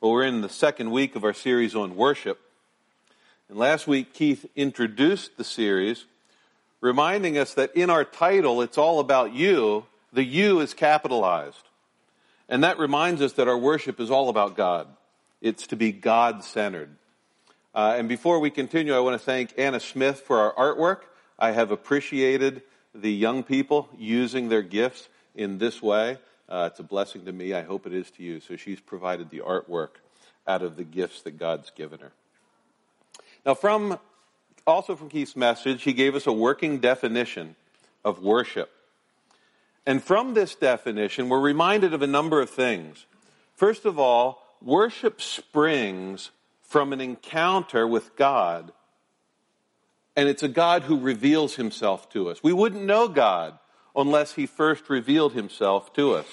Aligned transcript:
Well, 0.00 0.12
we're 0.12 0.26
in 0.26 0.42
the 0.42 0.48
second 0.48 0.92
week 0.92 1.16
of 1.16 1.24
our 1.24 1.32
series 1.32 1.74
on 1.74 1.96
worship. 1.96 2.38
And 3.48 3.58
last 3.58 3.88
week, 3.88 4.14
Keith 4.14 4.46
introduced 4.54 5.36
the 5.36 5.42
series, 5.42 6.04
reminding 6.80 7.36
us 7.36 7.54
that 7.54 7.74
in 7.74 7.90
our 7.90 8.04
title, 8.04 8.62
it's 8.62 8.78
all 8.78 9.00
about 9.00 9.32
you. 9.32 9.86
The 10.12 10.22
you 10.22 10.60
is 10.60 10.72
capitalized. 10.72 11.64
And 12.48 12.62
that 12.62 12.78
reminds 12.78 13.20
us 13.20 13.32
that 13.32 13.48
our 13.48 13.58
worship 13.58 13.98
is 13.98 14.08
all 14.08 14.28
about 14.28 14.56
God. 14.56 14.86
It's 15.40 15.66
to 15.66 15.74
be 15.74 15.90
God 15.90 16.44
centered. 16.44 16.94
Uh, 17.74 17.96
and 17.98 18.08
before 18.08 18.38
we 18.38 18.50
continue, 18.50 18.94
I 18.94 19.00
want 19.00 19.20
to 19.20 19.26
thank 19.26 19.52
Anna 19.58 19.80
Smith 19.80 20.20
for 20.20 20.38
our 20.38 20.54
artwork. 20.76 21.00
I 21.40 21.50
have 21.50 21.72
appreciated 21.72 22.62
the 22.94 23.12
young 23.12 23.42
people 23.42 23.88
using 23.98 24.48
their 24.48 24.62
gifts 24.62 25.08
in 25.34 25.58
this 25.58 25.82
way. 25.82 26.18
Uh, 26.48 26.68
it's 26.70 26.80
a 26.80 26.84
blessing 26.84 27.24
to 27.26 27.32
me. 27.32 27.52
I 27.52 27.62
hope 27.62 27.86
it 27.86 27.92
is 27.92 28.10
to 28.12 28.22
you. 28.22 28.40
So 28.40 28.56
she's 28.56 28.80
provided 28.80 29.30
the 29.30 29.40
artwork 29.40 30.00
out 30.46 30.62
of 30.62 30.76
the 30.76 30.84
gifts 30.84 31.22
that 31.22 31.38
God's 31.38 31.70
given 31.70 32.00
her. 32.00 32.12
Now, 33.44 33.54
from 33.54 33.98
also 34.66 34.96
from 34.96 35.08
Keith's 35.08 35.36
message, 35.36 35.82
he 35.82 35.92
gave 35.92 36.14
us 36.14 36.26
a 36.26 36.32
working 36.32 36.78
definition 36.78 37.56
of 38.04 38.22
worship. 38.22 38.70
And 39.86 40.02
from 40.02 40.34
this 40.34 40.54
definition, 40.54 41.28
we're 41.28 41.40
reminded 41.40 41.94
of 41.94 42.02
a 42.02 42.06
number 42.06 42.40
of 42.40 42.50
things. 42.50 43.06
First 43.54 43.84
of 43.84 43.98
all, 43.98 44.42
worship 44.62 45.20
springs 45.20 46.30
from 46.62 46.92
an 46.92 47.00
encounter 47.00 47.86
with 47.86 48.14
God. 48.16 48.72
And 50.14 50.28
it's 50.28 50.42
a 50.42 50.48
God 50.48 50.82
who 50.82 50.98
reveals 50.98 51.56
himself 51.56 52.10
to 52.10 52.28
us. 52.28 52.42
We 52.42 52.52
wouldn't 52.52 52.84
know 52.84 53.08
God 53.08 53.58
unless 53.96 54.34
he 54.34 54.46
first 54.46 54.90
revealed 54.90 55.32
himself 55.32 55.92
to 55.94 56.12
us. 56.12 56.26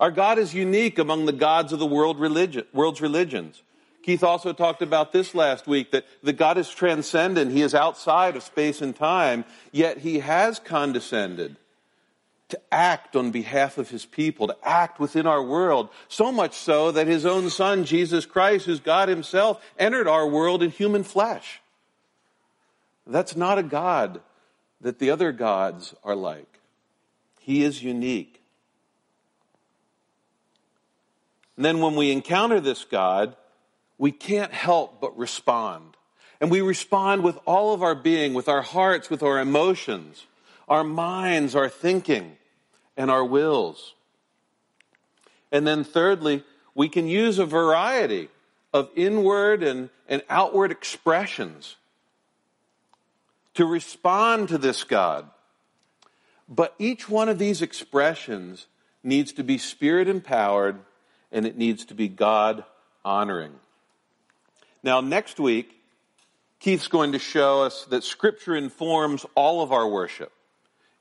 Our 0.00 0.10
God 0.10 0.38
is 0.38 0.54
unique 0.54 0.98
among 0.98 1.26
the 1.26 1.32
gods 1.32 1.72
of 1.72 1.78
the 1.78 1.86
world 1.86 2.18
religion, 2.18 2.64
world's 2.72 3.02
religions. 3.02 3.62
Keith 4.02 4.24
also 4.24 4.54
talked 4.54 4.80
about 4.80 5.12
this 5.12 5.34
last 5.34 5.66
week 5.66 5.90
that 5.90 6.06
the 6.22 6.32
God 6.32 6.56
is 6.56 6.70
transcendent. 6.70 7.52
He 7.52 7.60
is 7.60 7.74
outside 7.74 8.34
of 8.34 8.42
space 8.42 8.80
and 8.80 8.96
time, 8.96 9.44
yet 9.72 9.98
he 9.98 10.20
has 10.20 10.58
condescended 10.58 11.56
to 12.48 12.58
act 12.72 13.14
on 13.14 13.30
behalf 13.30 13.76
of 13.76 13.90
his 13.90 14.06
people, 14.06 14.48
to 14.48 14.56
act 14.64 14.98
within 14.98 15.26
our 15.26 15.42
world. 15.42 15.90
So 16.08 16.32
much 16.32 16.54
so 16.54 16.90
that 16.92 17.06
his 17.06 17.26
own 17.26 17.50
son, 17.50 17.84
Jesus 17.84 18.24
Christ, 18.24 18.64
who's 18.64 18.80
God 18.80 19.10
himself, 19.10 19.62
entered 19.78 20.08
our 20.08 20.26
world 20.26 20.62
in 20.62 20.70
human 20.70 21.04
flesh. 21.04 21.60
That's 23.06 23.36
not 23.36 23.58
a 23.58 23.62
God 23.62 24.20
that 24.80 24.98
the 24.98 25.10
other 25.10 25.30
gods 25.30 25.94
are 26.02 26.16
like. 26.16 26.58
He 27.38 27.62
is 27.62 27.82
unique. 27.82 28.39
And 31.60 31.64
then 31.66 31.80
when 31.80 31.94
we 31.94 32.10
encounter 32.10 32.58
this 32.58 32.84
God, 32.84 33.36
we 33.98 34.12
can't 34.12 34.50
help 34.50 34.98
but 34.98 35.18
respond. 35.18 35.94
And 36.40 36.50
we 36.50 36.62
respond 36.62 37.22
with 37.22 37.38
all 37.44 37.74
of 37.74 37.82
our 37.82 37.94
being, 37.94 38.32
with 38.32 38.48
our 38.48 38.62
hearts, 38.62 39.10
with 39.10 39.22
our 39.22 39.38
emotions, 39.38 40.24
our 40.70 40.82
minds, 40.82 41.54
our 41.54 41.68
thinking, 41.68 42.38
and 42.96 43.10
our 43.10 43.22
wills. 43.22 43.92
And 45.52 45.66
then 45.66 45.84
thirdly, 45.84 46.44
we 46.74 46.88
can 46.88 47.06
use 47.06 47.38
a 47.38 47.44
variety 47.44 48.30
of 48.72 48.88
inward 48.96 49.62
and, 49.62 49.90
and 50.08 50.22
outward 50.30 50.70
expressions 50.70 51.76
to 53.52 53.66
respond 53.66 54.48
to 54.48 54.56
this 54.56 54.82
God. 54.82 55.28
But 56.48 56.74
each 56.78 57.06
one 57.06 57.28
of 57.28 57.38
these 57.38 57.60
expressions 57.60 58.66
needs 59.04 59.34
to 59.34 59.44
be 59.44 59.58
spirit 59.58 60.08
empowered 60.08 60.78
and 61.32 61.46
it 61.46 61.56
needs 61.56 61.84
to 61.86 61.94
be 61.94 62.08
God 62.08 62.64
honoring. 63.04 63.52
Now, 64.82 65.00
next 65.00 65.38
week, 65.38 65.76
Keith's 66.58 66.88
going 66.88 67.12
to 67.12 67.18
show 67.18 67.62
us 67.62 67.84
that 67.86 68.04
Scripture 68.04 68.54
informs 68.54 69.24
all 69.34 69.62
of 69.62 69.72
our 69.72 69.88
worship 69.88 70.32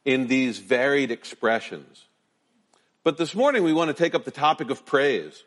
in 0.06 0.28
these 0.28 0.59
varied 0.59 1.12
expressions. 1.12 2.06
But 3.03 3.17
this 3.17 3.35
morning, 3.35 3.63
we 3.63 3.73
want 3.73 3.90
to 3.90 3.94
take 3.94 4.16
up 4.16 4.25
the 4.25 4.31
topic 4.31 4.69
of 4.69 4.85
praise. 4.85 5.44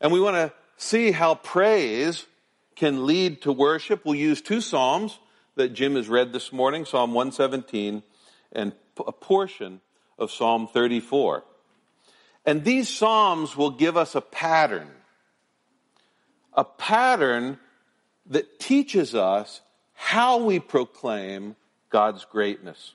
And 0.00 0.12
we 0.12 0.20
want 0.20 0.36
to 0.36 0.52
see 0.76 1.12
how 1.12 1.34
praise 1.34 2.26
can 2.76 3.06
lead 3.06 3.42
to 3.42 3.52
worship. 3.52 4.04
We'll 4.04 4.14
use 4.14 4.40
two 4.40 4.60
Psalms 4.60 5.18
that 5.56 5.74
Jim 5.74 5.96
has 5.96 6.08
read 6.08 6.32
this 6.32 6.52
morning 6.52 6.86
Psalm 6.86 7.12
117 7.12 8.02
and 8.52 8.72
a 9.06 9.12
portion 9.12 9.80
of 10.18 10.30
Psalm 10.30 10.66
34. 10.66 11.44
And 12.44 12.64
these 12.64 12.88
Psalms 12.88 13.56
will 13.56 13.70
give 13.70 13.96
us 13.96 14.14
a 14.14 14.20
pattern, 14.20 14.88
a 16.54 16.64
pattern 16.64 17.58
that 18.26 18.58
teaches 18.58 19.14
us 19.14 19.60
how 19.92 20.38
we 20.38 20.58
proclaim 20.58 21.56
God's 21.90 22.24
greatness. 22.24 22.94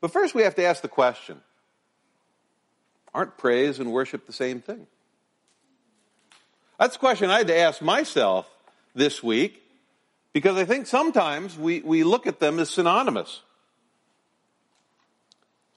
But 0.00 0.12
first, 0.12 0.34
we 0.34 0.42
have 0.42 0.54
to 0.56 0.64
ask 0.64 0.82
the 0.82 0.88
question 0.88 1.40
aren't 3.14 3.36
praise 3.36 3.78
and 3.78 3.92
worship 3.92 4.26
the 4.26 4.32
same 4.32 4.60
thing? 4.60 4.86
That's 6.78 6.96
a 6.96 6.98
question 6.98 7.30
I 7.30 7.38
had 7.38 7.48
to 7.48 7.56
ask 7.56 7.82
myself 7.82 8.50
this 8.94 9.22
week 9.22 9.62
because 10.32 10.56
I 10.56 10.64
think 10.64 10.86
sometimes 10.86 11.58
we, 11.58 11.80
we 11.80 12.04
look 12.04 12.26
at 12.26 12.40
them 12.40 12.58
as 12.58 12.70
synonymous. 12.70 13.42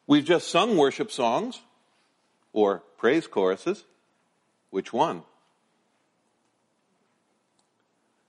We've 0.08 0.26
just 0.26 0.50
sung 0.50 0.78
worship 0.78 1.12
songs 1.12 1.60
or 2.54 2.84
praise 2.98 3.28
choruses. 3.28 3.84
Which 4.70 4.94
one? 4.94 5.24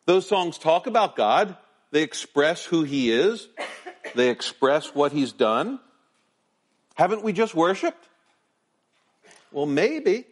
Those 0.06 0.26
songs 0.26 0.58
talk 0.58 0.86
about 0.86 1.16
God. 1.16 1.56
They 1.90 2.02
express 2.02 2.64
who 2.64 2.84
He 2.84 3.10
is. 3.10 3.48
They 4.14 4.30
express 4.30 4.94
what 4.94 5.12
He's 5.12 5.32
done. 5.32 5.80
Haven't 6.94 7.22
we 7.22 7.32
just 7.32 7.54
worshiped? 7.54 8.08
Well, 9.52 9.66
maybe. 9.66 10.24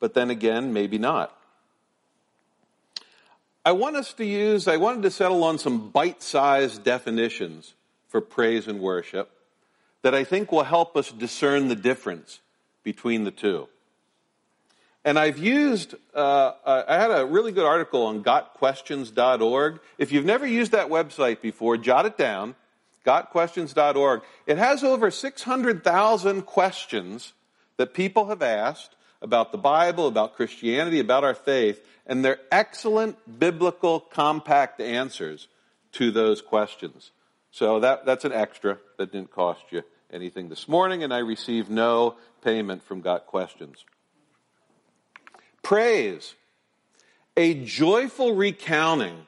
But 0.00 0.14
then 0.14 0.30
again, 0.30 0.72
maybe 0.72 0.98
not. 0.98 1.36
I 3.64 3.72
want 3.72 3.96
us 3.96 4.12
to 4.14 4.24
use, 4.24 4.68
I 4.68 4.76
wanted 4.76 5.02
to 5.02 5.10
settle 5.10 5.42
on 5.44 5.58
some 5.58 5.90
bite 5.90 6.22
sized 6.22 6.84
definitions 6.84 7.74
for 8.08 8.20
praise 8.20 8.68
and 8.68 8.80
worship 8.80 9.33
that 10.04 10.14
I 10.14 10.22
think 10.22 10.52
will 10.52 10.64
help 10.64 10.98
us 10.98 11.10
discern 11.10 11.68
the 11.68 11.74
difference 11.74 12.40
between 12.82 13.24
the 13.24 13.30
two. 13.30 13.68
And 15.02 15.18
I've 15.18 15.38
used, 15.38 15.94
uh, 16.14 16.52
I 16.86 16.96
had 16.98 17.10
a 17.10 17.24
really 17.24 17.52
good 17.52 17.64
article 17.64 18.04
on 18.04 18.22
gotquestions.org. 18.22 19.80
If 19.96 20.12
you've 20.12 20.26
never 20.26 20.46
used 20.46 20.72
that 20.72 20.88
website 20.88 21.40
before, 21.40 21.78
jot 21.78 22.04
it 22.04 22.18
down, 22.18 22.54
gotquestions.org. 23.06 24.20
It 24.46 24.58
has 24.58 24.84
over 24.84 25.10
600,000 25.10 26.42
questions 26.42 27.32
that 27.78 27.94
people 27.94 28.26
have 28.26 28.42
asked 28.42 28.96
about 29.22 29.52
the 29.52 29.58
Bible, 29.58 30.06
about 30.06 30.36
Christianity, 30.36 31.00
about 31.00 31.24
our 31.24 31.34
faith, 31.34 31.82
and 32.06 32.22
they're 32.22 32.40
excellent 32.52 33.38
biblical 33.38 34.00
compact 34.00 34.82
answers 34.82 35.48
to 35.92 36.10
those 36.10 36.42
questions. 36.42 37.10
So 37.50 37.80
that, 37.80 38.04
that's 38.04 38.26
an 38.26 38.32
extra 38.32 38.76
that 38.98 39.10
didn't 39.10 39.30
cost 39.30 39.62
you 39.70 39.82
anything 40.14 40.48
this 40.48 40.68
morning, 40.68 41.02
and 41.02 41.12
I 41.12 41.18
received 41.18 41.68
no 41.68 42.14
payment 42.42 42.84
from 42.84 43.00
Got 43.00 43.26
Questions. 43.26 43.84
Praise, 45.62 46.34
a 47.36 47.54
joyful 47.64 48.34
recounting 48.34 49.26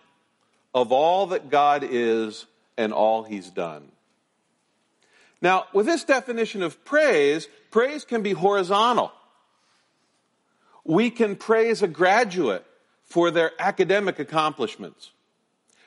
of 0.73 0.93
all 0.93 1.27
that 1.29 1.51
God 1.51 1.83
is 1.83 2.47
and 2.79 2.93
all 2.93 3.25
He's 3.25 3.51
done. 3.51 3.91
Now, 5.43 5.65
with 5.73 5.87
this 5.87 6.05
definition 6.05 6.63
of 6.63 6.85
praise, 6.85 7.49
praise 7.71 8.05
can 8.05 8.23
be 8.23 8.33
horizontal. 8.33 9.13
We 10.85 11.11
can 11.11 11.35
praise 11.35 11.83
a 11.83 11.89
graduate 11.89 12.65
for 13.05 13.31
their 13.31 13.51
academic 13.59 14.19
accomplishments. 14.19 15.11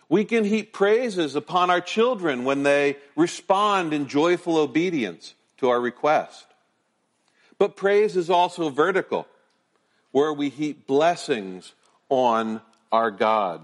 We 0.10 0.26
can 0.26 0.44
heap 0.44 0.74
praises 0.74 1.36
upon 1.36 1.70
our 1.70 1.82
children 1.82 2.44
when 2.44 2.64
they 2.64 2.98
respond 3.16 3.94
in 3.94 4.08
joyful 4.08 4.58
obedience 4.58 5.36
to 5.58 5.70
our 5.70 5.80
request. 5.80 6.48
But 7.60 7.76
praise 7.76 8.18
is 8.18 8.30
also 8.30 8.70
vertical, 8.70 9.28
where 10.12 10.34
we 10.34 10.50
heap 10.50 10.88
blessings 10.88 11.74
on 12.10 12.62
our 12.92 13.12
God. 13.12 13.62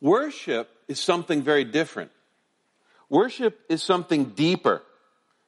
Worship 0.00 0.70
is 0.86 1.00
something 1.00 1.42
very 1.42 1.64
different. 1.64 2.12
Worship 3.08 3.60
is 3.68 3.82
something 3.82 4.26
deeper. 4.26 4.82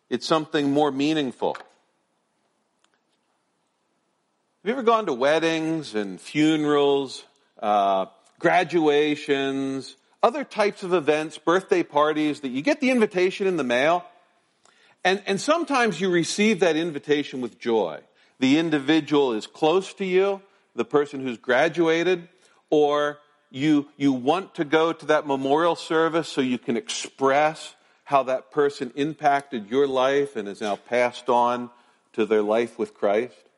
It's 0.09 0.27
something 0.27 0.73
more 0.73 0.91
meaningful. 0.91 1.57
Have 4.63 4.69
you 4.69 4.75
ever 4.75 4.83
gone 4.83 5.07
to 5.07 5.15
weddings 5.15 5.95
and 5.95 6.21
funerals, 6.21 7.25
uh, 7.63 8.05
graduations, 8.39 9.97
other 10.23 10.45
types 10.45 10.83
of 10.83 10.93
events, 10.93 11.39
birthday 11.39 11.83
parties 11.83 12.41
that 12.41 12.51
you 12.51 12.61
get 12.61 12.79
the 12.79 12.91
invitation 12.91 13.47
in 13.47 13.57
the 13.57 13.65
mail? 13.65 14.05
And, 15.03 15.23
and 15.25 15.41
sometimes 15.41 15.99
you 15.99 16.11
receive 16.11 16.61
that 16.61 16.77
invitation 16.77 17.41
with 17.41 17.59
joy. 17.59 18.01
The 18.39 18.59
individual 18.59 19.33
is 19.33 19.47
close 19.47 19.95
to 19.95 20.05
you, 20.05 20.43
the 20.77 20.85
person 20.85 21.23
who's 21.23 21.39
graduated, 21.39 22.29
or 22.69 23.19
you, 23.49 23.89
you 23.97 24.13
want 24.13 24.57
to 24.57 24.67
go 24.67 24.93
to 24.93 25.07
that 25.07 25.27
memorial 25.27 25.75
service 25.75 26.29
so 26.29 26.43
you 26.43 26.59
can 26.59 26.77
express 26.77 27.75
how 28.05 28.25
that 28.25 28.51
person 28.51 28.93
impacted 28.95 29.71
your 29.71 29.87
life 29.87 30.37
and 30.37 30.47
is 30.47 30.61
now 30.61 30.77
passed 30.77 31.31
on 31.31 31.71
to 32.13 32.27
their 32.27 32.43
life 32.43 32.79
with 32.79 32.93
Christ. 32.93 33.50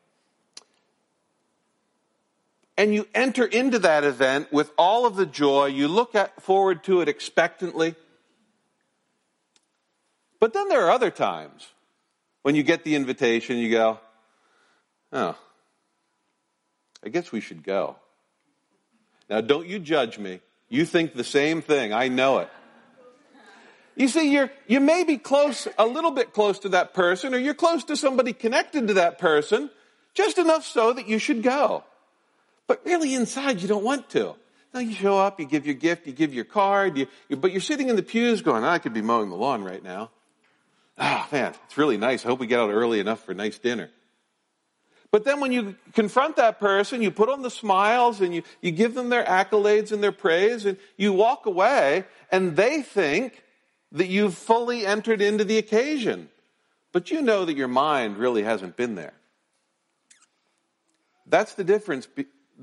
And 2.77 2.93
you 2.93 3.07
enter 3.13 3.45
into 3.45 3.79
that 3.79 4.03
event 4.03 4.51
with 4.51 4.71
all 4.77 5.05
of 5.05 5.15
the 5.15 5.25
joy. 5.25 5.67
You 5.67 5.87
look 5.87 6.15
at, 6.15 6.41
forward 6.41 6.83
to 6.85 7.01
it 7.01 7.07
expectantly. 7.07 7.95
But 10.39 10.53
then 10.53 10.69
there 10.69 10.85
are 10.85 10.91
other 10.91 11.11
times 11.11 11.67
when 12.41 12.55
you 12.55 12.63
get 12.63 12.83
the 12.83 12.95
invitation, 12.95 13.57
you 13.57 13.69
go, 13.69 13.99
oh, 15.11 15.37
I 17.03 17.09
guess 17.09 17.31
we 17.31 17.41
should 17.41 17.63
go. 17.63 17.95
Now, 19.29 19.41
don't 19.41 19.67
you 19.67 19.79
judge 19.79 20.17
me. 20.17 20.41
You 20.67 20.85
think 20.85 21.13
the 21.13 21.23
same 21.23 21.61
thing. 21.61 21.93
I 21.93 22.07
know 22.07 22.39
it. 22.39 22.49
You 23.95 24.07
see, 24.07 24.31
you're, 24.31 24.51
you 24.67 24.79
may 24.79 25.03
be 25.03 25.17
close, 25.17 25.67
a 25.77 25.85
little 25.85 26.11
bit 26.11 26.33
close 26.33 26.59
to 26.59 26.69
that 26.69 26.93
person, 26.93 27.33
or 27.33 27.37
you're 27.37 27.53
close 27.53 27.83
to 27.85 27.95
somebody 27.95 28.33
connected 28.33 28.87
to 28.87 28.95
that 28.95 29.19
person, 29.19 29.69
just 30.15 30.37
enough 30.39 30.65
so 30.65 30.93
that 30.93 31.07
you 31.07 31.19
should 31.19 31.43
go. 31.43 31.83
But 32.67 32.85
really 32.85 33.13
inside, 33.13 33.61
you 33.61 33.67
don't 33.67 33.83
want 33.83 34.09
to. 34.11 34.35
Now 34.73 34.79
you 34.79 34.93
show 34.93 35.17
up, 35.17 35.39
you 35.39 35.45
give 35.45 35.65
your 35.65 35.75
gift, 35.75 36.07
you 36.07 36.13
give 36.13 36.33
your 36.33 36.45
card, 36.45 36.97
you, 36.97 37.07
you, 37.29 37.35
but 37.35 37.51
you're 37.51 37.61
sitting 37.61 37.89
in 37.89 37.95
the 37.95 38.03
pews 38.03 38.41
going, 38.41 38.63
I 38.63 38.79
could 38.79 38.93
be 38.93 39.01
mowing 39.01 39.29
the 39.29 39.35
lawn 39.35 39.63
right 39.63 39.83
now. 39.83 40.09
Ah, 40.97 41.27
oh, 41.27 41.35
man, 41.35 41.53
it's 41.65 41.77
really 41.77 41.97
nice. 41.97 42.25
I 42.25 42.29
hope 42.29 42.39
we 42.39 42.47
get 42.47 42.59
out 42.59 42.71
early 42.71 42.99
enough 42.99 43.23
for 43.23 43.31
a 43.31 43.35
nice 43.35 43.57
dinner. 43.57 43.89
But 45.11 45.25
then 45.25 45.39
when 45.39 45.51
you 45.51 45.75
confront 45.93 46.37
that 46.37 46.59
person, 46.59 47.03
you 47.03 47.11
put 47.11 47.29
on 47.29 47.43
the 47.43 47.51
smiles 47.51 48.19
and 48.19 48.33
you, 48.33 48.41
you 48.61 48.71
give 48.71 48.95
them 48.95 49.09
their 49.09 49.23
accolades 49.23 49.91
and 49.91 50.01
their 50.01 50.11
praise 50.11 50.65
and 50.65 50.77
you 50.97 51.13
walk 51.13 51.45
away 51.45 52.05
and 52.31 52.55
they 52.55 52.81
think 52.81 53.43
that 53.91 54.07
you've 54.07 54.35
fully 54.35 54.87
entered 54.87 55.21
into 55.21 55.43
the 55.43 55.59
occasion. 55.59 56.29
But 56.91 57.11
you 57.11 57.21
know 57.21 57.45
that 57.45 57.55
your 57.55 57.67
mind 57.67 58.17
really 58.17 58.41
hasn't 58.41 58.75
been 58.75 58.95
there. 58.95 59.13
That's 61.27 61.53
the 61.53 61.63
difference 61.63 62.07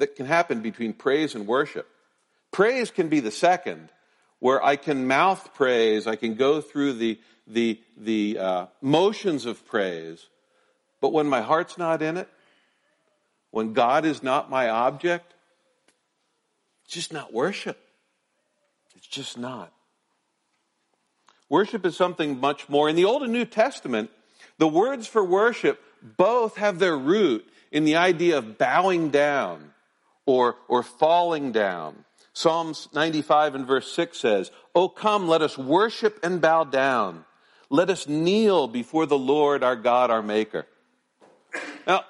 that 0.01 0.17
can 0.17 0.27
happen 0.27 0.61
between 0.61 0.93
praise 0.93 1.35
and 1.35 1.47
worship. 1.47 1.89
Praise 2.51 2.91
can 2.91 3.09
be 3.09 3.21
the 3.21 3.31
second, 3.31 3.91
where 4.41 4.63
I 4.65 4.77
can 4.77 5.07
mouth 5.07 5.55
praise, 5.55 6.07
I 6.07 6.17
can 6.17 6.35
go 6.35 6.61
through 6.61 6.95
the, 6.95 7.21
the, 7.47 7.81
the 7.97 8.39
uh, 8.39 8.67
motions 8.83 9.47
of 9.47 9.65
praise, 9.67 10.27
but 11.01 11.13
when 11.13 11.29
my 11.29 11.43
heart's 11.43 11.79
not 11.79 12.03
in 12.03 12.17
it, 12.17 12.29
when 13.51 13.73
God 13.73 14.05
is 14.05 14.23
not 14.23 14.51
my 14.51 14.69
object, 14.69 15.35
it's 16.85 16.95
just 16.95 17.13
not 17.13 17.33
worship. 17.33 17.79
It's 18.97 19.07
just 19.07 19.39
not. 19.39 19.73
Worship 21.49 21.85
is 21.85 21.97
something 21.97 22.39
much 22.39 22.69
more. 22.69 22.89
In 22.89 22.97
the 22.97 23.05
Old 23.05 23.23
and 23.23 23.33
New 23.33 23.45
Testament, 23.45 24.11
the 24.59 24.69
words 24.69 25.07
for 25.07 25.25
worship 25.25 25.83
both 26.17 26.57
have 26.57 26.79
their 26.79 26.97
root 26.97 27.47
in 27.73 27.85
the 27.85 27.97
idea 27.97 28.39
of 28.39 28.59
bowing 28.59 29.11
down 29.11 29.73
or, 30.31 30.57
or 30.69 30.83
falling 30.83 31.53
down. 31.53 32.05
Psalms 32.33 32.89
95 32.95 33.55
and 33.55 33.67
verse 33.67 33.93
6 33.93 34.19
says, 34.19 34.51
Oh, 34.75 34.89
come, 34.89 35.27
let 35.29 35.43
us 35.43 35.59
worship 35.59 36.21
and 36.23 36.41
bow 36.41 36.65
down. 36.65 37.25
Let 37.69 37.91
us 37.91 38.09
kneel 38.09 38.69
before 38.69 39.07
the 39.07 39.19
Lord 39.19 39.63
our 39.63 39.77
God, 39.77 40.11
our 40.11 40.23
Maker. 40.23 40.67
Now, 41.87 42.05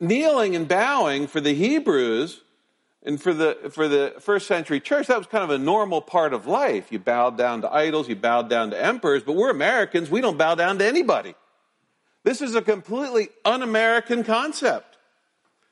kneeling 0.00 0.56
and 0.56 0.66
bowing 0.66 1.26
for 1.26 1.40
the 1.40 1.54
Hebrews 1.54 2.40
and 3.02 3.20
for 3.20 3.32
the, 3.32 3.70
for 3.70 3.88
the 3.88 4.14
first 4.20 4.46
century 4.46 4.80
church, 4.80 5.06
that 5.06 5.18
was 5.18 5.26
kind 5.26 5.44
of 5.44 5.50
a 5.50 5.58
normal 5.58 6.00
part 6.00 6.32
of 6.32 6.46
life. 6.46 6.90
You 6.90 6.98
bowed 6.98 7.36
down 7.36 7.60
to 7.62 7.72
idols, 7.72 8.08
you 8.08 8.16
bowed 8.16 8.48
down 8.48 8.70
to 8.70 8.82
emperors, 8.82 9.22
but 9.22 9.36
we're 9.36 9.50
Americans, 9.50 10.10
we 10.10 10.20
don't 10.20 10.38
bow 10.38 10.54
down 10.54 10.78
to 10.78 10.86
anybody. 10.86 11.34
This 12.24 12.42
is 12.42 12.54
a 12.54 12.62
completely 12.62 13.28
un 13.44 13.62
American 13.62 14.24
concept. 14.24 14.96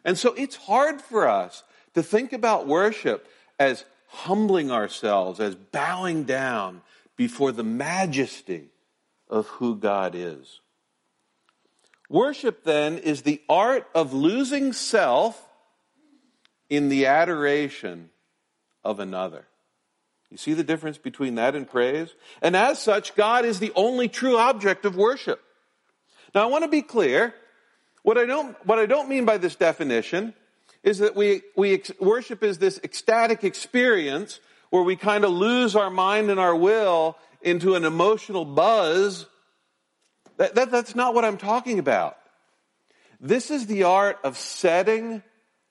And 0.05 0.19
so 0.19 0.35
it's 0.35 0.57
hard 0.57 1.01
for 1.01 1.27
us 1.27 1.65
to 1.95 2.03
think 2.03 2.33
about 2.33 2.67
worship 2.67 3.29
as 3.59 3.85
humbling 4.09 4.71
ourselves, 4.71 5.41
as 5.41 5.55
bowing 5.55 6.25
down 6.25 6.83
before 7.17 7.53
the 7.53 7.65
majesty 7.65 8.69
of 9.29 9.47
who 9.47 9.77
God 9.77 10.15
is. 10.15 10.61
Worship 12.09 12.65
then 12.65 12.99
is 12.99 13.23
the 13.23 13.41
art 13.49 13.89
of 13.95 14.13
losing 14.13 14.73
self 14.73 15.41
in 16.69 16.89
the 16.89 17.07
adoration 17.07 18.11
of 18.85 19.01
another. 19.01 19.47
You 20.31 20.37
see 20.37 20.55
the 20.55 20.65
difference 20.65 20.99
between 20.99 21.37
that 21.37 21.55
and 21.55 21.69
praise? 21.69 22.13
And 22.43 22.57
as 22.57 22.81
such, 22.81 23.15
God 23.15 23.45
is 23.45 23.61
the 23.61 23.73
only 23.75 24.09
true 24.09 24.37
object 24.37 24.85
of 24.85 24.97
worship. 24.97 25.41
Now 26.35 26.43
I 26.43 26.47
want 26.47 26.65
to 26.65 26.71
be 26.71 26.83
clear. 26.83 27.35
What 28.03 28.19
I 28.19 28.27
don't, 28.27 28.57
what 28.67 28.79
I 28.79 28.87
don't 28.87 29.09
mean 29.09 29.25
by 29.25 29.39
this 29.39 29.57
definition 29.57 30.35
is 30.85 30.99
that 30.99 31.17
we, 31.17 31.43
we 31.57 31.83
worship 31.99 32.45
is 32.45 32.59
this 32.59 32.79
ecstatic 32.85 33.43
experience 33.43 34.39
where 34.71 34.83
we 34.83 34.95
kind 34.95 35.25
of 35.25 35.31
lose 35.31 35.75
our 35.75 35.91
mind 35.91 36.31
and 36.31 36.39
our 36.39 36.55
will 36.55 37.17
into 37.43 37.75
an 37.75 37.85
emotional 37.85 38.45
buzz 38.45 39.27
that, 40.37 40.55
that, 40.55 40.71
that's 40.71 40.95
not 40.95 41.15
what 41.15 41.25
I'm 41.25 41.39
talking 41.39 41.79
about. 41.79 42.17
This 43.21 43.51
is 43.51 43.67
the 43.67 43.85
art 43.85 44.19
of 44.25 44.37
setting 44.37 45.23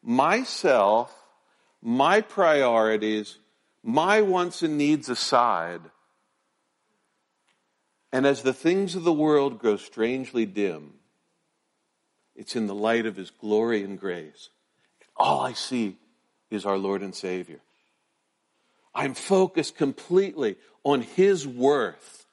myself, 0.01 1.13
my 1.81 2.21
priorities, 2.21 3.37
my 3.83 4.21
wants 4.21 4.63
and 4.63 4.77
needs 4.77 5.09
aside. 5.09 5.81
And 8.11 8.25
as 8.25 8.41
the 8.41 8.53
things 8.53 8.95
of 8.95 9.03
the 9.03 9.13
world 9.13 9.59
grow 9.59 9.77
strangely 9.77 10.45
dim, 10.45 10.93
it's 12.35 12.55
in 12.55 12.67
the 12.67 12.75
light 12.75 13.05
of 13.05 13.17
His 13.17 13.29
glory 13.29 13.83
and 13.83 13.99
grace. 13.99 14.49
All 15.15 15.41
I 15.41 15.53
see 15.53 15.97
is 16.49 16.65
our 16.65 16.77
Lord 16.77 17.01
and 17.01 17.13
Savior. 17.13 17.59
I'm 18.95 19.13
focused 19.13 19.75
completely 19.75 20.55
on 20.83 21.01
His 21.01 21.47
worth 21.47 22.23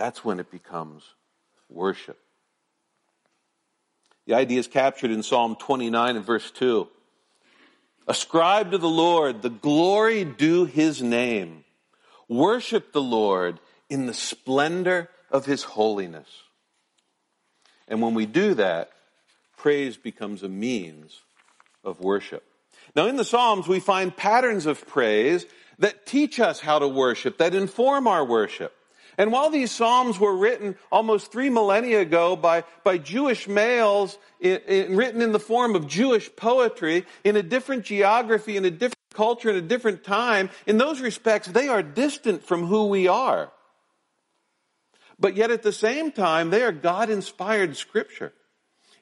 that's 0.00 0.24
when 0.24 0.40
it 0.40 0.50
becomes 0.50 1.04
worship. 1.68 2.18
The 4.26 4.32
idea 4.32 4.58
is 4.58 4.66
captured 4.66 5.10
in 5.10 5.22
Psalm 5.22 5.56
29 5.56 6.16
and 6.16 6.24
verse 6.24 6.50
2. 6.52 6.88
Ascribe 8.08 8.70
to 8.70 8.78
the 8.78 8.88
Lord 8.88 9.42
the 9.42 9.50
glory 9.50 10.24
due 10.24 10.64
his 10.64 11.02
name. 11.02 11.64
Worship 12.28 12.92
the 12.92 13.02
Lord 13.02 13.60
in 13.90 14.06
the 14.06 14.14
splendor 14.14 15.10
of 15.30 15.44
his 15.44 15.64
holiness. 15.64 16.28
And 17.86 18.00
when 18.00 18.14
we 18.14 18.24
do 18.24 18.54
that, 18.54 18.90
praise 19.60 19.98
becomes 19.98 20.42
a 20.42 20.48
means 20.48 21.20
of 21.84 22.00
worship. 22.00 22.42
Now, 22.96 23.06
in 23.08 23.16
the 23.16 23.26
Psalms, 23.26 23.68
we 23.68 23.78
find 23.78 24.16
patterns 24.16 24.64
of 24.64 24.86
praise 24.86 25.44
that 25.78 26.06
teach 26.06 26.40
us 26.40 26.60
how 26.60 26.78
to 26.78 26.88
worship, 26.88 27.36
that 27.38 27.54
inform 27.54 28.06
our 28.06 28.24
worship. 28.24 28.74
And 29.18 29.30
while 29.30 29.50
these 29.50 29.70
Psalms 29.70 30.18
were 30.18 30.34
written 30.34 30.76
almost 30.90 31.30
three 31.30 31.50
millennia 31.50 32.00
ago 32.00 32.36
by, 32.36 32.64
by 32.84 32.96
Jewish 32.96 33.48
males, 33.48 34.16
in, 34.40 34.60
in, 34.66 34.96
written 34.96 35.20
in 35.20 35.32
the 35.32 35.38
form 35.38 35.76
of 35.76 35.86
Jewish 35.86 36.34
poetry, 36.34 37.04
in 37.22 37.36
a 37.36 37.42
different 37.42 37.84
geography, 37.84 38.56
in 38.56 38.64
a 38.64 38.70
different 38.70 38.96
culture, 39.12 39.50
in 39.50 39.56
a 39.56 39.60
different 39.60 40.04
time, 40.04 40.48
in 40.66 40.78
those 40.78 41.02
respects, 41.02 41.48
they 41.48 41.68
are 41.68 41.82
distant 41.82 42.46
from 42.46 42.64
who 42.64 42.86
we 42.86 43.08
are. 43.08 43.52
But 45.18 45.36
yet 45.36 45.50
at 45.50 45.62
the 45.62 45.72
same 45.72 46.12
time, 46.12 46.48
they 46.48 46.62
are 46.62 46.72
God 46.72 47.10
inspired 47.10 47.76
scripture. 47.76 48.32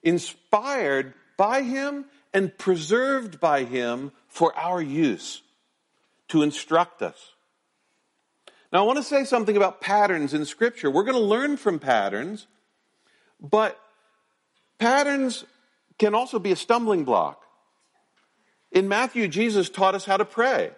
Inspired 0.02 1.14
by 1.36 1.62
Him 1.62 2.04
and 2.32 2.56
preserved 2.56 3.40
by 3.40 3.64
Him 3.64 4.12
for 4.28 4.56
our 4.56 4.80
use, 4.80 5.42
to 6.28 6.42
instruct 6.42 7.02
us. 7.02 7.32
Now, 8.72 8.80
I 8.80 8.86
want 8.86 8.98
to 8.98 9.02
say 9.02 9.24
something 9.24 9.56
about 9.56 9.80
patterns 9.80 10.34
in 10.34 10.44
Scripture. 10.44 10.90
We're 10.90 11.04
going 11.04 11.16
to 11.16 11.24
learn 11.24 11.56
from 11.56 11.78
patterns, 11.78 12.46
but 13.40 13.78
patterns 14.78 15.44
can 15.98 16.14
also 16.14 16.38
be 16.38 16.52
a 16.52 16.56
stumbling 16.56 17.04
block. 17.04 17.42
In 18.70 18.88
Matthew, 18.88 19.28
Jesus 19.28 19.70
taught 19.70 19.94
us 19.94 20.04
how 20.04 20.16
to 20.16 20.24
pray 20.24 20.70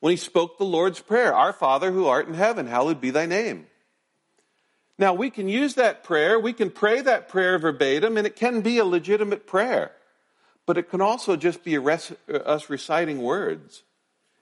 when 0.00 0.12
he 0.12 0.16
spoke 0.16 0.58
the 0.58 0.64
Lord's 0.64 1.00
Prayer 1.00 1.34
Our 1.34 1.52
Father 1.52 1.90
who 1.90 2.06
art 2.06 2.28
in 2.28 2.34
heaven, 2.34 2.66
hallowed 2.66 3.00
be 3.00 3.10
thy 3.10 3.26
name. 3.26 3.66
Now, 4.98 5.14
we 5.14 5.30
can 5.30 5.48
use 5.48 5.74
that 5.74 6.02
prayer, 6.02 6.40
we 6.40 6.52
can 6.52 6.70
pray 6.70 7.00
that 7.00 7.28
prayer 7.28 7.58
verbatim, 7.58 8.16
and 8.16 8.26
it 8.26 8.34
can 8.34 8.62
be 8.62 8.78
a 8.78 8.84
legitimate 8.84 9.46
prayer. 9.46 9.92
But 10.66 10.76
it 10.76 10.90
can 10.90 11.00
also 11.00 11.36
just 11.36 11.62
be 11.62 11.78
uh, 11.78 12.08
us 12.28 12.68
reciting 12.68 13.22
words. 13.22 13.84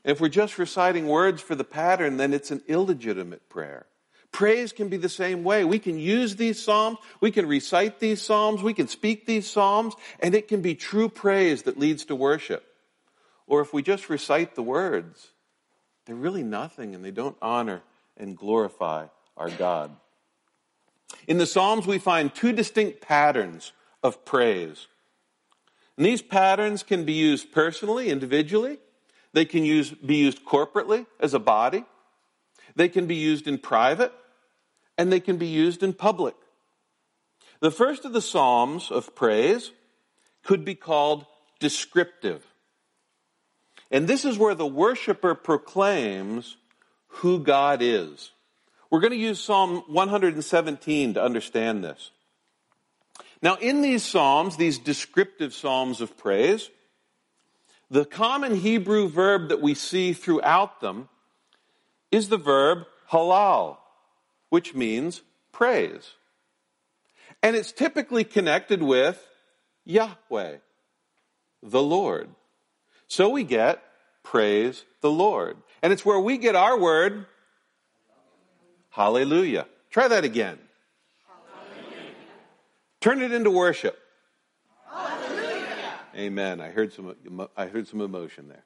If 0.02 0.20
we're 0.20 0.28
just 0.28 0.58
reciting 0.58 1.08
words 1.08 1.42
for 1.42 1.54
the 1.54 1.64
pattern, 1.64 2.16
then 2.16 2.32
it's 2.32 2.50
an 2.50 2.62
illegitimate 2.68 3.48
prayer. 3.48 3.86
Praise 4.32 4.72
can 4.72 4.88
be 4.88 4.96
the 4.96 5.08
same 5.08 5.44
way. 5.44 5.64
We 5.64 5.78
can 5.78 5.98
use 5.98 6.36
these 6.36 6.62
psalms, 6.62 6.98
we 7.20 7.30
can 7.30 7.46
recite 7.46 8.00
these 8.00 8.22
psalms, 8.22 8.62
we 8.62 8.74
can 8.74 8.88
speak 8.88 9.26
these 9.26 9.48
psalms, 9.48 9.94
and 10.20 10.34
it 10.34 10.48
can 10.48 10.62
be 10.62 10.74
true 10.74 11.08
praise 11.08 11.62
that 11.62 11.78
leads 11.78 12.04
to 12.06 12.14
worship. 12.14 12.64
Or 13.46 13.60
if 13.60 13.72
we 13.72 13.82
just 13.82 14.08
recite 14.08 14.54
the 14.54 14.62
words, 14.62 15.30
they're 16.04 16.16
really 16.16 16.42
nothing 16.42 16.94
and 16.94 17.04
they 17.04 17.10
don't 17.10 17.36
honor 17.40 17.82
and 18.16 18.36
glorify 18.36 19.06
our 19.36 19.50
God. 19.50 19.96
In 21.26 21.38
the 21.38 21.46
Psalms, 21.46 21.86
we 21.86 21.98
find 21.98 22.34
two 22.34 22.52
distinct 22.52 23.00
patterns 23.00 23.72
of 24.02 24.24
praise. 24.24 24.86
And 25.96 26.04
these 26.04 26.22
patterns 26.22 26.82
can 26.82 27.04
be 27.04 27.14
used 27.14 27.52
personally, 27.52 28.10
individually. 28.10 28.78
They 29.32 29.44
can 29.44 29.64
use, 29.64 29.90
be 29.90 30.16
used 30.16 30.44
corporately 30.44 31.06
as 31.20 31.34
a 31.34 31.38
body. 31.38 31.84
They 32.74 32.88
can 32.88 33.06
be 33.06 33.16
used 33.16 33.46
in 33.46 33.58
private. 33.58 34.12
And 34.98 35.12
they 35.12 35.20
can 35.20 35.36
be 35.36 35.46
used 35.46 35.82
in 35.82 35.92
public. 35.92 36.34
The 37.60 37.70
first 37.70 38.04
of 38.04 38.12
the 38.12 38.22
Psalms 38.22 38.90
of 38.90 39.14
praise 39.14 39.72
could 40.42 40.64
be 40.64 40.74
called 40.74 41.26
descriptive. 41.58 42.46
And 43.90 44.06
this 44.06 44.24
is 44.24 44.38
where 44.38 44.54
the 44.54 44.66
worshiper 44.66 45.34
proclaims 45.34 46.56
who 47.08 47.38
God 47.38 47.80
is. 47.82 48.32
We're 48.90 49.00
going 49.00 49.12
to 49.12 49.18
use 49.18 49.40
Psalm 49.40 49.82
117 49.88 51.14
to 51.14 51.22
understand 51.22 51.82
this. 51.82 52.10
Now, 53.42 53.56
in 53.56 53.82
these 53.82 54.02
Psalms, 54.02 54.56
these 54.56 54.78
descriptive 54.78 55.52
Psalms 55.52 56.00
of 56.00 56.16
praise, 56.16 56.70
the 57.90 58.04
common 58.04 58.56
Hebrew 58.56 59.08
verb 59.08 59.48
that 59.48 59.60
we 59.60 59.74
see 59.74 60.12
throughout 60.12 60.80
them 60.80 61.08
is 62.10 62.28
the 62.28 62.36
verb 62.36 62.86
halal, 63.10 63.78
which 64.48 64.74
means 64.74 65.22
praise. 65.52 66.12
And 67.42 67.54
it's 67.54 67.72
typically 67.72 68.24
connected 68.24 68.82
with 68.82 69.24
Yahweh, 69.84 70.56
the 71.62 71.82
Lord. 71.82 72.28
So 73.06 73.28
we 73.28 73.44
get 73.44 73.82
praise 74.22 74.84
the 75.00 75.10
Lord. 75.10 75.56
And 75.82 75.92
it's 75.92 76.04
where 76.04 76.18
we 76.18 76.38
get 76.38 76.56
our 76.56 76.78
word 76.78 77.26
hallelujah. 78.96 79.66
Try 79.90 80.08
that 80.08 80.24
again. 80.24 80.58
Hallelujah. 81.28 82.12
Turn 83.00 83.20
it 83.20 83.32
into 83.32 83.50
worship. 83.50 83.98
Hallelujah. 84.90 86.00
Amen. 86.16 86.60
I 86.60 86.70
heard 86.70 86.92
some 86.92 87.14
I 87.56 87.66
heard 87.66 87.86
some 87.86 88.00
emotion 88.00 88.48
there. 88.48 88.64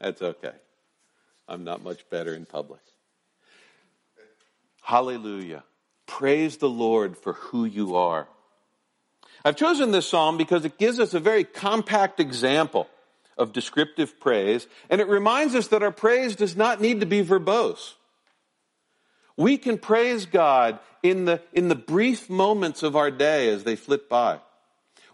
That's 0.00 0.20
okay. 0.20 0.52
I'm 1.48 1.64
not 1.64 1.82
much 1.82 2.08
better 2.10 2.34
in 2.34 2.44
public. 2.44 2.80
Hallelujah. 4.82 5.62
Praise 6.06 6.58
the 6.58 6.68
Lord 6.68 7.16
for 7.16 7.34
who 7.34 7.64
you 7.64 7.96
are. 7.96 8.26
I've 9.44 9.56
chosen 9.56 9.92
this 9.92 10.08
psalm 10.08 10.36
because 10.36 10.64
it 10.64 10.76
gives 10.76 10.98
us 10.98 11.14
a 11.14 11.20
very 11.20 11.44
compact 11.44 12.18
example 12.18 12.88
of 13.38 13.52
descriptive 13.52 14.20
praise, 14.20 14.66
and 14.90 15.00
it 15.00 15.08
reminds 15.08 15.54
us 15.54 15.68
that 15.68 15.82
our 15.82 15.90
praise 15.90 16.36
does 16.36 16.56
not 16.56 16.80
need 16.80 17.00
to 17.00 17.06
be 17.06 17.24
verbose. 17.24 17.94
We 19.36 19.58
can 19.58 19.78
praise 19.78 20.26
God 20.26 20.78
in 21.02 21.24
the, 21.24 21.42
in 21.52 21.68
the 21.68 21.74
brief 21.74 22.30
moments 22.30 22.82
of 22.82 22.96
our 22.96 23.10
day 23.10 23.48
as 23.48 23.64
they 23.64 23.76
flit 23.76 24.08
by. 24.08 24.40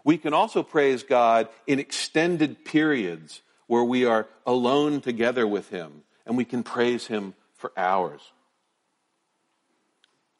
We 0.03 0.17
can 0.17 0.33
also 0.33 0.63
praise 0.63 1.03
God 1.03 1.49
in 1.67 1.79
extended 1.79 2.65
periods 2.65 3.41
where 3.67 3.83
we 3.83 4.05
are 4.05 4.27
alone 4.45 5.01
together 5.01 5.47
with 5.47 5.69
Him, 5.69 6.03
and 6.25 6.37
we 6.37 6.45
can 6.45 6.63
praise 6.63 7.07
Him 7.07 7.33
for 7.55 7.71
hours. 7.77 8.21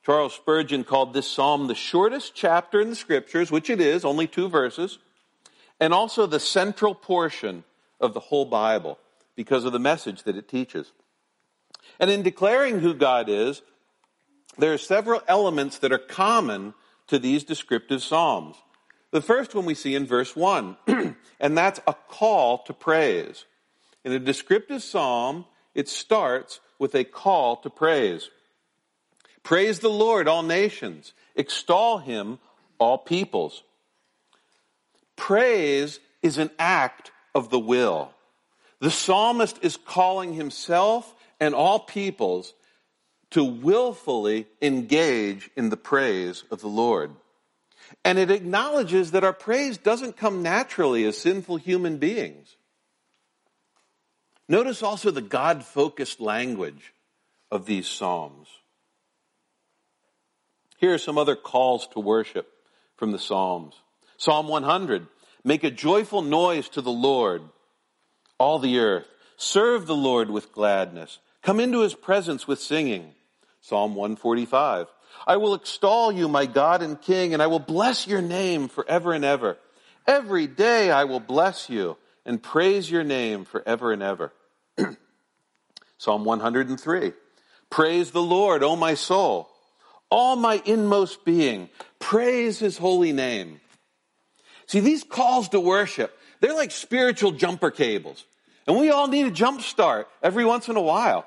Charles 0.04 0.34
Spurgeon 0.34 0.84
called 0.84 1.14
this 1.14 1.28
psalm 1.28 1.68
the 1.68 1.76
shortest 1.76 2.34
chapter 2.34 2.82
in 2.82 2.90
the 2.90 2.96
scriptures, 2.96 3.52
which 3.52 3.70
it 3.70 3.80
is, 3.80 4.04
only 4.04 4.26
two 4.26 4.50
verses, 4.50 4.98
and 5.80 5.94
also 5.94 6.26
the 6.26 6.40
central 6.40 6.96
portion 6.96 7.64
of 8.00 8.14
the 8.14 8.20
whole 8.20 8.46
Bible 8.46 8.98
because 9.36 9.64
of 9.64 9.74
the 9.74 9.80
message 9.80 10.24
that 10.24 10.36
it 10.36 10.48
teaches. 10.48 10.92
And 12.00 12.10
in 12.10 12.24
declaring 12.24 12.80
who 12.80 12.94
God 12.96 13.30
is, 13.30 13.62
there 14.58 14.74
are 14.74 14.78
several 14.78 15.22
elements 15.28 15.80
that 15.80 15.92
are 15.92 15.98
common 15.98 16.74
to 17.08 17.20
these 17.20 17.44
descriptive 17.44 18.04
psalms. 18.04 18.56
The 19.12 19.22
first 19.22 19.54
one 19.54 19.66
we 19.66 19.76
see 19.76 19.96
in 19.96 20.06
verse 20.06 20.36
1, 20.36 20.78
and 21.40 21.58
that's 21.58 21.80
a 21.86 21.94
call 21.94 22.60
to 22.64 22.74
praise. 22.74 23.46
In 24.04 24.12
a 24.14 24.20
descriptive 24.20 24.82
psalm, 24.82 25.46
it 25.76 25.90
starts 25.90 26.60
with 26.80 26.96
a 26.96 27.04
call 27.04 27.58
to 27.58 27.70
praise. 27.70 28.30
Praise 29.44 29.80
the 29.80 29.90
Lord, 29.90 30.28
all 30.28 30.44
nations. 30.44 31.14
Extol 31.36 31.98
him, 31.98 32.40
all 32.80 32.98
peoples. 32.98 33.64
Praise 35.16 36.00
is 36.22 36.38
an 36.38 36.50
act 36.58 37.12
of 37.36 37.50
the 37.50 37.60
will. 37.60 38.14
The 38.80 38.92
psalmist 38.92 39.60
is 39.62 39.78
calling 39.78 40.34
himself 40.34 41.14
and 41.40 41.54
all 41.54 41.80
peoples 41.80 42.54
to 43.32 43.44
willfully 43.44 44.48
engage 44.62 45.50
in 45.56 45.70
the 45.70 45.78
praise 45.78 46.44
of 46.52 46.62
the 46.62 46.68
Lord. 46.68 47.12
And 48.06 48.18
it 48.18 48.32
acknowledges 48.32 49.12
that 49.12 49.24
our 49.24 49.34
praise 49.34 49.78
doesn't 49.78 50.18
come 50.18 50.44
naturally 50.44 51.04
as 51.06 51.18
sinful 51.18 51.58
human 51.58 51.98
beings. 51.98 52.56
Notice 54.48 54.84
also 54.84 55.12
the 55.12 55.22
God 55.22 55.64
focused 55.64 56.20
language 56.20 56.94
of 57.50 57.66
these 57.66 57.88
Psalms. 57.88 58.48
Here 60.78 60.94
are 60.94 60.98
some 60.98 61.18
other 61.18 61.36
calls 61.36 61.88
to 61.88 62.00
worship 62.00 62.52
from 62.98 63.12
the 63.12 63.20
Psalms. 63.20 63.76
Psalm 64.18 64.48
100 64.48 65.08
Make 65.44 65.64
a 65.64 65.72
joyful 65.72 66.22
noise 66.22 66.70
to 66.70 66.82
the 66.82 66.92
Lord, 66.92 67.42
all 68.38 68.60
the 68.60 68.80
earth. 68.80 69.08
Serve 69.38 69.88
the 69.88 69.96
Lord 69.96 70.30
with 70.30 70.52
gladness. 70.52 71.18
Come 71.42 71.60
into 71.60 71.80
his 71.80 71.96
presence 71.96 72.48
with 72.48 72.60
singing. 72.60 73.14
Psalm 73.62 73.96
145. 73.96 74.88
I 75.28 75.38
will 75.38 75.54
extol 75.54 76.12
you, 76.12 76.28
my 76.28 76.46
God 76.46 76.82
and 76.82 77.00
King, 77.00 77.34
and 77.34 77.42
I 77.42 77.48
will 77.48 77.60
bless 77.60 78.08
your 78.08 78.22
name 78.22 78.68
forever 78.68 79.14
and 79.14 79.24
ever. 79.24 79.58
Every 80.08 80.48
day 80.48 80.92
I 80.92 81.04
will 81.04 81.20
bless 81.20 81.70
you 81.70 81.98
and 82.26 82.42
praise 82.42 82.90
your 82.90 83.04
name 83.04 83.46
forever 83.46 83.92
and 83.92 84.02
ever. 84.02 84.34
Psalm 85.98 86.26
103. 86.26 87.14
Praise 87.70 88.12
the 88.12 88.22
Lord, 88.22 88.64
O 88.64 88.76
my 88.76 88.96
soul. 88.96 89.48
All 90.10 90.36
my 90.36 90.62
inmost 90.66 91.24
being, 91.24 91.70
praise 92.00 92.60
his 92.60 92.78
holy 92.78 93.14
name. 93.14 93.62
See, 94.66 94.82
these 94.82 95.04
calls 95.04 95.50
to 95.50 95.60
worship, 95.60 96.18
they're 96.40 96.54
like 96.54 96.72
spiritual 96.72 97.32
jumper 97.32 97.72
cables. 97.72 98.26
And 98.68 98.78
we 98.78 98.90
all 98.90 99.08
need 99.08 99.28
a 99.28 99.32
jump 99.32 99.62
start 99.62 100.08
every 100.22 100.46
once 100.46 100.68
in 100.68 100.76
a 100.76 100.82
while. 100.82 101.26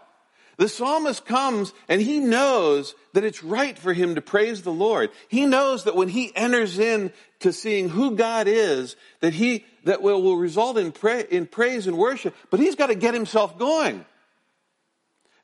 The 0.57 0.69
psalmist 0.69 1.25
comes 1.25 1.73
and 1.89 2.01
he 2.01 2.21
knows 2.21 2.95
that 3.13 3.25
it's 3.25 3.43
right 3.43 3.79
for 3.79 3.93
him 3.93 4.15
to 4.15 4.21
praise 4.21 4.63
the 4.63 4.73
Lord. 4.73 5.11
He 5.29 5.47
knows 5.47 5.85
that 5.85 5.97
when 5.97 6.09
he 6.09 6.35
enters 6.37 6.79
in 6.79 7.13
to 7.41 7.53
seeing 7.53 7.89
who 7.89 8.17
God 8.17 8.47
is, 8.47 8.97
that 9.21 9.35
he, 9.35 9.65
that 9.85 10.03
will, 10.03 10.23
will 10.23 10.37
result 10.37 10.79
in, 10.79 10.93
in 11.31 11.47
praise 11.47 11.87
and 11.87 11.99
worship, 11.99 12.35
but 12.51 12.61
he's 12.61 12.77
got 12.77 12.87
to 12.87 12.95
get 12.95 13.15
himself 13.15 13.59
going. 13.59 14.05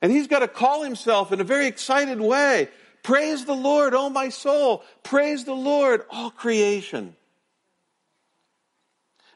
And 0.01 0.11
he's 0.11 0.27
got 0.27 0.39
to 0.39 0.47
call 0.47 0.81
himself 0.83 1.31
in 1.31 1.41
a 1.41 1.45
very 1.45 1.67
excited 1.67 2.19
way. 2.19 2.69
Praise 3.03 3.45
the 3.45 3.55
Lord, 3.55 3.93
oh 3.93 4.09
my 4.09 4.29
soul. 4.29 4.83
Praise 5.03 5.43
the 5.43 5.53
Lord, 5.53 6.03
all 6.09 6.31
creation. 6.31 7.15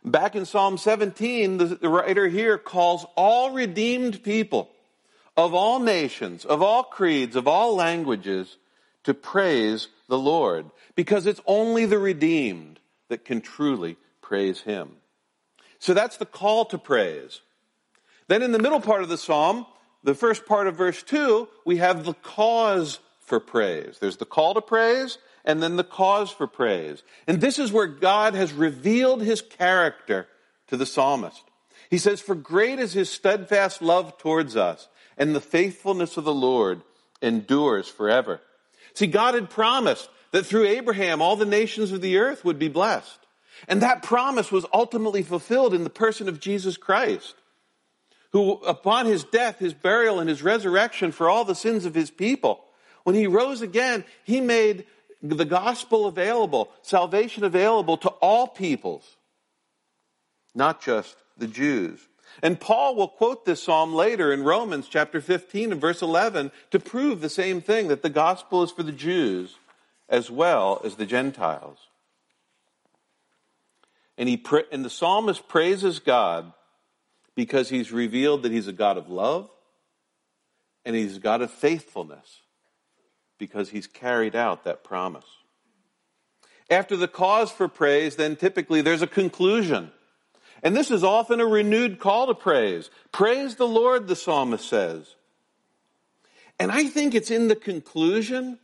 Back 0.04 0.36
in 0.36 0.46
Psalm 0.46 0.78
17, 0.78 1.58
the 1.58 1.90
writer 1.90 2.28
here 2.28 2.60
calls 2.60 3.06
all 3.16 3.52
redeemed 3.52 4.24
people 4.24 4.70
of 5.38 5.54
all 5.54 5.80
nations, 5.80 6.46
of 6.46 6.62
all 6.62 6.84
creeds, 6.84 7.36
of 7.36 7.48
all 7.48 7.76
languages 7.76 8.58
to 9.04 9.14
praise 9.14 9.90
the 10.08 10.18
Lord 10.18 10.70
because 10.96 11.26
it's 11.26 11.42
only 11.46 11.86
the 11.86 12.00
redeemed 12.00 12.80
that 13.10 13.26
can 13.26 13.42
truly 13.42 13.98
praise 14.22 14.62
Him. 14.62 14.92
So 15.80 15.94
that's 15.94 16.18
the 16.18 16.26
call 16.26 16.66
to 16.66 16.78
praise. 16.78 17.42
Then 18.28 18.42
in 18.42 18.52
the 18.52 18.60
middle 18.60 18.80
part 18.80 19.04
of 19.04 19.10
the 19.10 19.18
Psalm, 19.18 19.66
the 20.04 20.16
first 20.16 20.46
part 20.46 20.68
of 20.68 20.76
verse 20.76 21.04
2, 21.04 21.48
we 21.66 21.78
have 21.78 22.06
the 22.06 22.14
cause 22.14 23.00
for 23.20 23.40
praise. 23.40 23.98
There's 24.00 24.18
the 24.18 24.26
call 24.26 24.54
to 24.54 24.62
praise 24.62 25.18
and 25.44 25.62
then 25.62 25.76
the 25.76 25.84
cause 25.84 26.32
for 26.32 26.48
praise. 26.48 27.04
And 27.28 27.40
this 27.40 27.60
is 27.60 27.72
where 27.72 27.88
God 27.88 28.34
has 28.34 28.54
revealed 28.54 29.22
his 29.22 29.42
character 29.42 30.28
to 30.68 30.78
the 30.78 30.86
psalmist. 30.86 31.44
He 31.90 31.98
says, 31.98 32.22
For 32.22 32.36
great 32.36 32.80
is 32.80 32.94
his 32.94 33.10
steadfast 33.10 33.82
love 33.82 34.18
towards 34.18 34.56
us, 34.56 34.88
and 35.18 35.36
the 35.36 35.42
faithfulness 35.42 36.18
of 36.18 36.24
the 36.24 36.34
Lord 36.34 36.82
endures 37.22 37.88
forever. 37.88 38.42
See, 38.94 39.08
God 39.08 39.36
had 39.36 39.50
promised 39.50 40.10
that 40.32 40.46
through 40.46 40.66
Abraham 40.68 41.22
all 41.22 41.36
the 41.36 41.46
nations 41.46 41.92
of 41.92 42.02
the 42.02 42.18
earth 42.18 42.44
would 42.44 42.60
be 42.60 42.68
blessed. 42.68 43.20
And 43.68 43.82
that 43.82 44.04
promise 44.04 44.52
was 44.52 44.66
ultimately 44.74 45.24
fulfilled 45.24 45.74
in 45.74 45.84
the 45.84 45.90
person 45.90 46.28
of 46.28 46.40
Jesus 46.40 46.78
Christ, 46.78 47.36
who 48.32 48.54
upon 48.64 49.06
his 49.06 49.24
death, 49.24 49.60
his 49.60 49.74
burial, 49.74 50.20
and 50.20 50.30
his 50.30 50.44
resurrection 50.44 51.12
for 51.12 51.30
all 51.30 51.46
the 51.46 51.56
sins 51.56 51.86
of 51.86 51.96
his 51.96 52.12
people, 52.12 52.66
When 53.06 53.16
he 53.16 53.28
rose 53.28 53.62
again, 53.62 54.04
he 54.24 54.42
made 54.42 54.86
the 55.22 55.46
gospel 55.46 56.08
available, 56.08 56.72
salvation 56.82 57.44
available 57.44 57.98
to 57.98 58.10
all 58.10 58.48
peoples, 58.48 59.18
not 60.54 60.82
just 60.82 61.16
the 61.38 61.48
Jews. 61.48 62.00
And 62.42 62.60
Paul 62.60 62.96
will 62.96 63.08
quote 63.08 63.46
this 63.46 63.64
psalm 63.64 63.94
later 63.94 64.32
in 64.34 64.44
Romans 64.44 64.88
chapter 64.90 65.22
15 65.22 65.72
and 65.72 65.82
verse 65.82 66.02
11 66.02 66.52
to 66.72 66.80
prove 66.80 67.22
the 67.22 67.30
same 67.30 67.62
thing 67.62 67.88
that 67.88 68.02
the 68.02 68.10
gospel 68.10 68.64
is 68.64 68.72
for 68.72 68.84
the 68.84 68.92
Jews 68.92 69.56
as 70.10 70.30
well 70.30 70.82
as 70.84 70.96
the 70.96 71.06
Gentiles. 71.06 71.78
And 74.18 74.30
he 74.30 74.42
and 74.72 74.86
the 74.86 74.90
psalmist 74.90 75.48
praises 75.48 76.00
God 76.00 76.54
because 77.36 77.70
he's 77.70 77.92
revealed 77.92 78.44
that 78.44 78.52
he's 78.52 78.68
a 78.68 78.74
God 78.74 78.98
of 78.98 79.10
love 79.10 79.50
and 80.86 80.96
he's 80.96 81.18
a 81.18 81.20
God 81.20 81.42
of 81.42 81.52
faithfulness 81.52 82.42
because 83.38 83.70
he's 83.70 83.88
carried 83.88 84.36
out 84.36 84.64
that 84.64 84.84
promise. 84.84 85.26
After 86.70 86.96
the 86.96 87.08
cause 87.08 87.52
for 87.52 87.68
praise, 87.68 88.16
then 88.16 88.36
typically 88.36 88.82
there's 88.82 89.02
a 89.02 89.08
conclusion. 89.08 89.92
And 90.66 90.76
this 90.76 90.90
is 90.90 91.04
often 91.04 91.40
a 91.40 91.46
renewed 91.46 92.00
call 92.00 92.26
to 92.26 92.34
praise. 92.34 92.90
Praise 93.12 93.54
the 93.56 93.68
Lord, 93.68 94.08
the 94.08 94.16
psalmist 94.16 94.68
says. 94.68 95.16
And 96.60 96.72
I 96.72 96.86
think 96.86 97.14
it's 97.14 97.30
in 97.30 97.48
the 97.48 97.56
conclusion 97.56 98.58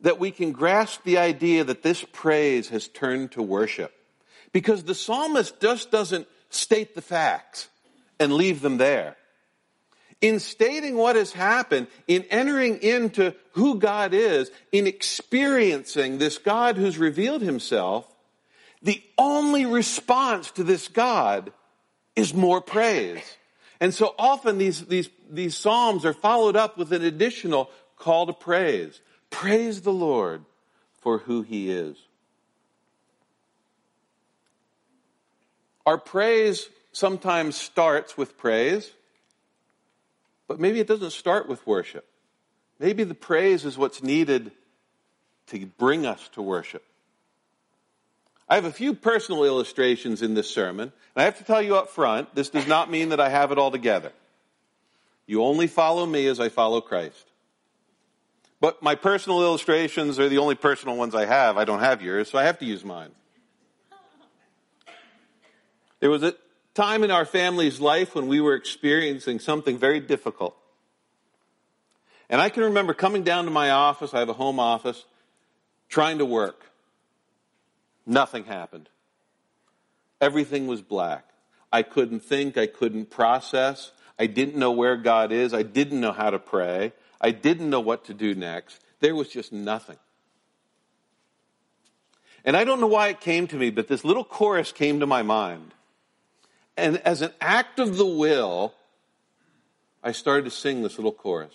that 0.00 0.18
we 0.18 0.32
can 0.32 0.50
grasp 0.50 1.04
the 1.04 1.18
idea 1.18 1.62
that 1.62 1.84
this 1.84 2.04
praise 2.12 2.68
has 2.70 2.88
turned 2.88 3.30
to 3.32 3.42
worship. 3.42 3.94
Because 4.50 4.82
the 4.82 4.94
psalmist 4.94 5.60
just 5.60 5.92
doesn't 5.92 6.26
state 6.50 6.96
the 6.96 7.00
facts 7.00 7.68
and 8.18 8.32
leave 8.32 8.60
them 8.60 8.78
there 8.78 9.16
in 10.20 10.40
stating 10.40 10.96
what 10.96 11.14
has 11.14 11.32
happened, 11.32 11.86
in 12.08 12.24
entering 12.24 12.78
into 12.78 13.34
who 13.52 13.78
God 13.78 14.14
is, 14.14 14.50
in 14.72 14.86
experiencing 14.86 16.18
this 16.18 16.38
God 16.38 16.76
who's 16.76 16.98
revealed 16.98 17.42
himself, 17.42 18.15
the 18.82 19.02
only 19.18 19.66
response 19.66 20.50
to 20.52 20.64
this 20.64 20.88
God 20.88 21.52
is 22.14 22.34
more 22.34 22.60
praise. 22.60 23.22
And 23.80 23.92
so 23.92 24.14
often 24.18 24.58
these, 24.58 24.86
these, 24.86 25.10
these 25.30 25.56
Psalms 25.56 26.04
are 26.04 26.14
followed 26.14 26.56
up 26.56 26.78
with 26.78 26.92
an 26.92 27.02
additional 27.02 27.70
call 27.96 28.26
to 28.26 28.32
praise. 28.32 29.00
Praise 29.30 29.82
the 29.82 29.92
Lord 29.92 30.44
for 31.00 31.18
who 31.18 31.42
he 31.42 31.70
is. 31.70 31.96
Our 35.84 35.98
praise 35.98 36.68
sometimes 36.92 37.56
starts 37.56 38.16
with 38.16 38.38
praise. 38.38 38.90
But 40.48 40.60
maybe 40.60 40.80
it 40.80 40.86
doesn't 40.86 41.10
start 41.10 41.48
with 41.48 41.66
worship. 41.66 42.06
Maybe 42.78 43.04
the 43.04 43.14
praise 43.14 43.64
is 43.64 43.76
what's 43.76 44.02
needed 44.02 44.52
to 45.48 45.66
bring 45.66 46.06
us 46.06 46.28
to 46.32 46.42
worship. 46.42 46.84
I 48.48 48.54
have 48.54 48.64
a 48.64 48.72
few 48.72 48.94
personal 48.94 49.44
illustrations 49.44 50.22
in 50.22 50.34
this 50.34 50.48
sermon, 50.48 50.92
and 51.14 51.22
I 51.22 51.24
have 51.24 51.38
to 51.38 51.44
tell 51.44 51.60
you 51.60 51.76
up 51.76 51.90
front, 51.90 52.34
this 52.34 52.48
does 52.48 52.66
not 52.66 52.90
mean 52.90 53.08
that 53.08 53.20
I 53.20 53.28
have 53.28 53.50
it 53.50 53.58
all 53.58 53.70
together. 53.70 54.12
You 55.26 55.42
only 55.42 55.66
follow 55.66 56.06
me 56.06 56.26
as 56.26 56.38
I 56.38 56.48
follow 56.48 56.80
Christ. 56.80 57.32
But 58.60 58.82
my 58.82 58.94
personal 58.94 59.42
illustrations 59.42 60.18
are 60.18 60.28
the 60.28 60.38
only 60.38 60.54
personal 60.54 60.96
ones 60.96 61.14
I 61.14 61.26
have. 61.26 61.56
I 61.56 61.64
don't 61.64 61.80
have 61.80 62.02
yours, 62.02 62.30
so 62.30 62.38
I 62.38 62.44
have 62.44 62.58
to 62.60 62.64
use 62.64 62.84
mine. 62.84 63.10
There 65.98 66.10
was 66.10 66.22
a 66.22 66.34
time 66.74 67.02
in 67.02 67.10
our 67.10 67.24
family's 67.24 67.80
life 67.80 68.14
when 68.14 68.28
we 68.28 68.40
were 68.40 68.54
experiencing 68.54 69.40
something 69.40 69.78
very 69.78 69.98
difficult. 69.98 70.56
And 72.28 72.40
I 72.40 72.48
can 72.48 72.64
remember 72.64 72.94
coming 72.94 73.24
down 73.24 73.44
to 73.44 73.50
my 73.50 73.70
office, 73.70 74.14
I 74.14 74.20
have 74.20 74.28
a 74.28 74.34
home 74.34 74.60
office, 74.60 75.04
trying 75.88 76.18
to 76.18 76.24
work. 76.24 76.70
Nothing 78.06 78.44
happened. 78.44 78.88
Everything 80.20 80.66
was 80.66 80.80
black. 80.80 81.24
I 81.72 81.82
couldn't 81.82 82.20
think, 82.20 82.56
I 82.56 82.66
couldn't 82.66 83.10
process. 83.10 83.90
I 84.18 84.26
didn't 84.26 84.56
know 84.56 84.72
where 84.72 84.96
God 84.96 85.32
is. 85.32 85.52
I 85.52 85.62
didn't 85.62 86.00
know 86.00 86.12
how 86.12 86.30
to 86.30 86.38
pray. 86.38 86.92
I 87.20 87.32
didn't 87.32 87.68
know 87.68 87.80
what 87.80 88.04
to 88.06 88.14
do 88.14 88.34
next. 88.34 88.80
There 89.00 89.14
was 89.14 89.28
just 89.28 89.52
nothing. 89.52 89.96
And 92.44 92.56
I 92.56 92.64
don't 92.64 92.80
know 92.80 92.86
why 92.86 93.08
it 93.08 93.20
came 93.20 93.48
to 93.48 93.56
me, 93.56 93.70
but 93.70 93.88
this 93.88 94.04
little 94.04 94.24
chorus 94.24 94.70
came 94.70 95.00
to 95.00 95.06
my 95.06 95.22
mind. 95.22 95.74
And 96.76 96.98
as 96.98 97.20
an 97.20 97.32
act 97.40 97.80
of 97.80 97.96
the 97.96 98.06
will, 98.06 98.72
I 100.02 100.12
started 100.12 100.44
to 100.44 100.50
sing 100.50 100.82
this 100.82 100.96
little 100.96 101.12
chorus. 101.12 101.54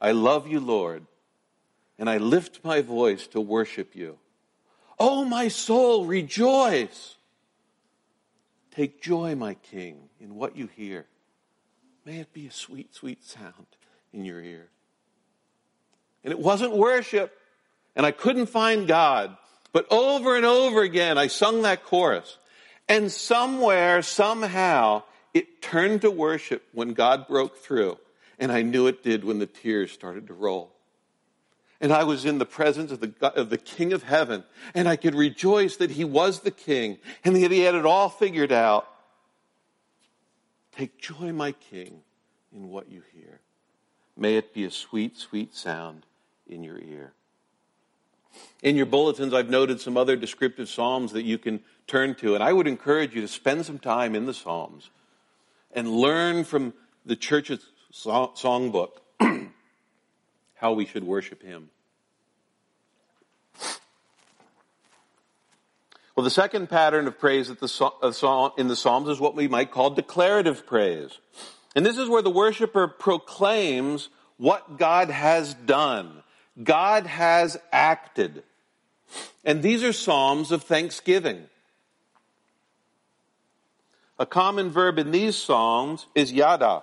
I 0.00 0.12
love 0.12 0.46
you, 0.46 0.60
Lord, 0.60 1.04
and 1.98 2.08
I 2.08 2.18
lift 2.18 2.64
my 2.64 2.80
voice 2.82 3.26
to 3.28 3.40
worship 3.40 3.96
you. 3.96 4.18
Oh, 5.00 5.24
my 5.24 5.48
soul, 5.48 6.04
rejoice. 6.04 7.16
Take 8.72 9.02
joy, 9.02 9.34
my 9.34 9.54
King, 9.54 10.08
in 10.20 10.34
what 10.34 10.56
you 10.56 10.68
hear. 10.76 11.06
May 12.04 12.20
it 12.20 12.32
be 12.32 12.46
a 12.46 12.52
sweet, 12.52 12.94
sweet 12.94 13.24
sound 13.24 13.66
in 14.12 14.24
your 14.24 14.40
ear. 14.40 14.68
And 16.24 16.32
it 16.32 16.38
wasn't 16.38 16.76
worship, 16.76 17.36
and 17.94 18.06
I 18.06 18.10
couldn't 18.10 18.46
find 18.46 18.86
God. 18.86 19.36
But 19.72 19.86
over 19.90 20.36
and 20.36 20.44
over 20.44 20.82
again, 20.82 21.18
I 21.18 21.26
sung 21.26 21.62
that 21.62 21.84
chorus. 21.84 22.38
And 22.88 23.12
somewhere, 23.12 24.00
somehow, 24.02 25.02
it 25.34 25.60
turned 25.60 26.00
to 26.00 26.10
worship 26.10 26.62
when 26.72 26.94
God 26.94 27.28
broke 27.28 27.58
through. 27.58 27.98
And 28.38 28.50
I 28.50 28.62
knew 28.62 28.86
it 28.86 29.02
did 29.02 29.24
when 29.24 29.38
the 29.38 29.46
tears 29.46 29.92
started 29.92 30.28
to 30.28 30.34
roll. 30.34 30.72
And 31.80 31.92
I 31.92 32.04
was 32.04 32.24
in 32.24 32.38
the 32.38 32.46
presence 32.46 32.90
of 32.90 33.00
the, 33.00 33.14
of 33.36 33.50
the 33.50 33.58
King 33.58 33.92
of 33.92 34.02
Heaven, 34.02 34.44
and 34.74 34.88
I 34.88 34.96
could 34.96 35.14
rejoice 35.14 35.76
that 35.76 35.92
He 35.92 36.04
was 36.04 36.40
the 36.40 36.50
King 36.50 36.98
and 37.24 37.36
that 37.36 37.50
He 37.52 37.60
had 37.60 37.74
it 37.74 37.86
all 37.86 38.08
figured 38.08 38.52
out. 38.52 38.88
Take 40.72 40.98
joy, 40.98 41.32
my 41.32 41.52
King, 41.52 42.00
in 42.52 42.68
what 42.70 42.90
you 42.90 43.02
hear. 43.12 43.40
May 44.16 44.36
it 44.36 44.52
be 44.52 44.64
a 44.64 44.70
sweet, 44.70 45.16
sweet 45.16 45.54
sound 45.54 46.04
in 46.46 46.64
your 46.64 46.78
ear. 46.78 47.12
In 48.62 48.76
your 48.76 48.86
bulletins, 48.86 49.32
I've 49.32 49.50
noted 49.50 49.80
some 49.80 49.96
other 49.96 50.16
descriptive 50.16 50.68
Psalms 50.68 51.12
that 51.12 51.24
you 51.24 51.38
can 51.38 51.60
turn 51.86 52.14
to. 52.16 52.34
And 52.34 52.42
I 52.42 52.52
would 52.52 52.66
encourage 52.66 53.14
you 53.14 53.20
to 53.20 53.28
spend 53.28 53.64
some 53.66 53.78
time 53.78 54.14
in 54.14 54.26
the 54.26 54.34
Psalms 54.34 54.90
and 55.72 55.88
learn 55.88 56.44
from 56.44 56.74
the 57.06 57.16
church's 57.16 57.64
songbook 57.92 58.98
how 60.58 60.72
we 60.72 60.86
should 60.86 61.04
worship 61.04 61.42
Him. 61.42 61.70
Well, 66.14 66.24
the 66.24 66.30
second 66.30 66.68
pattern 66.68 67.06
of 67.06 67.18
praise 67.18 67.48
in 67.48 67.56
the 67.60 67.68
Psalms 67.68 69.08
is 69.08 69.20
what 69.20 69.36
we 69.36 69.46
might 69.46 69.70
call 69.70 69.90
declarative 69.90 70.66
praise. 70.66 71.18
And 71.76 71.86
this 71.86 71.96
is 71.96 72.08
where 72.08 72.22
the 72.22 72.30
worshiper 72.30 72.88
proclaims 72.88 74.08
what 74.36 74.78
God 74.78 75.10
has 75.10 75.54
done. 75.54 76.24
God 76.60 77.06
has 77.06 77.56
acted. 77.70 78.42
And 79.44 79.62
these 79.62 79.84
are 79.84 79.92
Psalms 79.92 80.50
of 80.50 80.64
thanksgiving. 80.64 81.44
A 84.18 84.26
common 84.26 84.70
verb 84.70 84.98
in 84.98 85.12
these 85.12 85.36
Psalms 85.36 86.06
is 86.16 86.32
yada, 86.32 86.82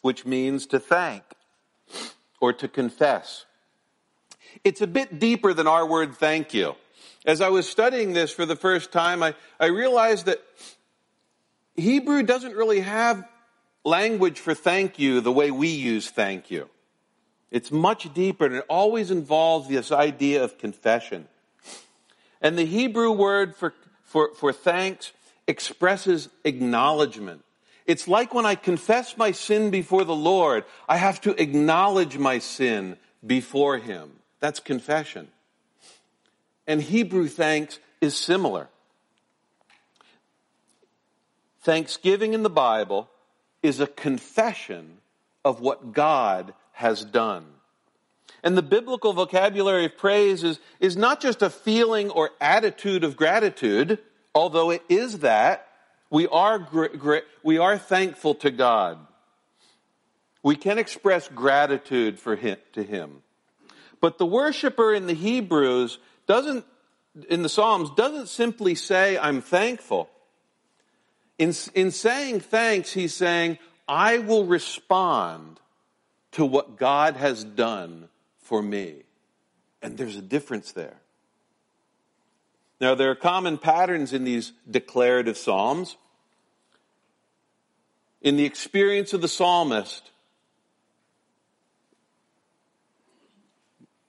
which 0.00 0.24
means 0.24 0.64
to 0.68 0.80
thank 0.80 1.22
or 2.40 2.52
to 2.54 2.68
confess. 2.68 3.44
It's 4.64 4.80
a 4.80 4.86
bit 4.86 5.18
deeper 5.18 5.54
than 5.54 5.66
our 5.66 5.86
word 5.86 6.16
thank 6.16 6.52
you. 6.54 6.74
As 7.24 7.40
I 7.40 7.50
was 7.50 7.68
studying 7.68 8.14
this 8.14 8.32
for 8.32 8.46
the 8.46 8.56
first 8.56 8.92
time, 8.92 9.22
I, 9.22 9.34
I 9.58 9.66
realized 9.66 10.26
that 10.26 10.42
Hebrew 11.76 12.22
doesn't 12.22 12.54
really 12.54 12.80
have 12.80 13.24
language 13.84 14.40
for 14.40 14.54
thank 14.54 14.98
you 14.98 15.20
the 15.20 15.32
way 15.32 15.50
we 15.50 15.68
use 15.68 16.10
thank 16.10 16.50
you. 16.50 16.68
It's 17.50 17.70
much 17.70 18.12
deeper 18.14 18.46
and 18.46 18.54
it 18.56 18.64
always 18.68 19.10
involves 19.10 19.68
this 19.68 19.90
idea 19.90 20.42
of 20.42 20.58
confession. 20.58 21.28
And 22.40 22.56
the 22.56 22.64
Hebrew 22.64 23.12
word 23.12 23.54
for, 23.54 23.74
for, 24.02 24.34
for 24.34 24.52
thanks 24.52 25.12
expresses 25.46 26.28
acknowledgement. 26.44 27.44
It's 27.86 28.06
like 28.06 28.34
when 28.34 28.46
I 28.46 28.54
confess 28.54 29.16
my 29.16 29.32
sin 29.32 29.70
before 29.70 30.04
the 30.04 30.14
Lord, 30.14 30.64
I 30.88 30.96
have 30.96 31.20
to 31.22 31.40
acknowledge 31.40 32.18
my 32.18 32.38
sin 32.38 32.96
before 33.26 33.78
Him. 33.78 34.10
That's 34.40 34.60
confession. 34.60 35.28
And 36.66 36.80
Hebrew 36.80 37.28
thanks 37.28 37.78
is 38.00 38.16
similar. 38.16 38.68
Thanksgiving 41.62 42.32
in 42.32 42.42
the 42.42 42.50
Bible 42.50 43.10
is 43.62 43.80
a 43.80 43.86
confession 43.86 44.98
of 45.44 45.60
what 45.60 45.92
God 45.92 46.54
has 46.72 47.04
done. 47.04 47.46
And 48.42 48.56
the 48.56 48.62
biblical 48.62 49.12
vocabulary 49.12 49.84
of 49.84 49.98
praise 49.98 50.42
is, 50.42 50.60
is 50.78 50.96
not 50.96 51.20
just 51.20 51.42
a 51.42 51.50
feeling 51.50 52.10
or 52.10 52.30
attitude 52.40 53.04
of 53.04 53.16
gratitude, 53.16 53.98
although 54.34 54.70
it 54.70 54.82
is 54.88 55.18
that, 55.18 55.68
we 56.10 56.26
are, 56.26 56.58
gr- 56.58 57.18
we 57.42 57.58
are 57.58 57.78
thankful 57.78 58.34
to 58.36 58.50
God. 58.50 58.98
We 60.42 60.56
can 60.56 60.78
express 60.78 61.28
gratitude 61.28 62.18
for 62.18 62.34
him, 62.36 62.56
to 62.72 62.82
Him. 62.82 63.22
But 64.00 64.18
the 64.18 64.26
worshiper 64.26 64.92
in 64.94 65.06
the 65.06 65.14
Hebrews 65.14 65.98
doesn't, 66.26 66.64
in 67.28 67.42
the 67.42 67.48
Psalms, 67.48 67.90
doesn't 67.96 68.28
simply 68.28 68.74
say, 68.74 69.18
I'm 69.18 69.42
thankful. 69.42 70.08
In, 71.38 71.54
in 71.74 71.90
saying 71.90 72.40
thanks, 72.40 72.92
he's 72.92 73.14
saying, 73.14 73.58
I 73.86 74.18
will 74.18 74.46
respond 74.46 75.60
to 76.32 76.44
what 76.44 76.76
God 76.76 77.16
has 77.16 77.44
done 77.44 78.08
for 78.38 78.62
me. 78.62 79.02
And 79.82 79.96
there's 79.96 80.16
a 80.16 80.22
difference 80.22 80.72
there. 80.72 80.96
Now, 82.80 82.94
there 82.94 83.10
are 83.10 83.16
common 83.16 83.58
patterns 83.58 84.12
in 84.12 84.24
these 84.24 84.52
declarative 84.68 85.36
Psalms. 85.36 85.96
In 88.22 88.36
the 88.36 88.44
experience 88.44 89.12
of 89.12 89.20
the 89.20 89.28
psalmist, 89.28 90.10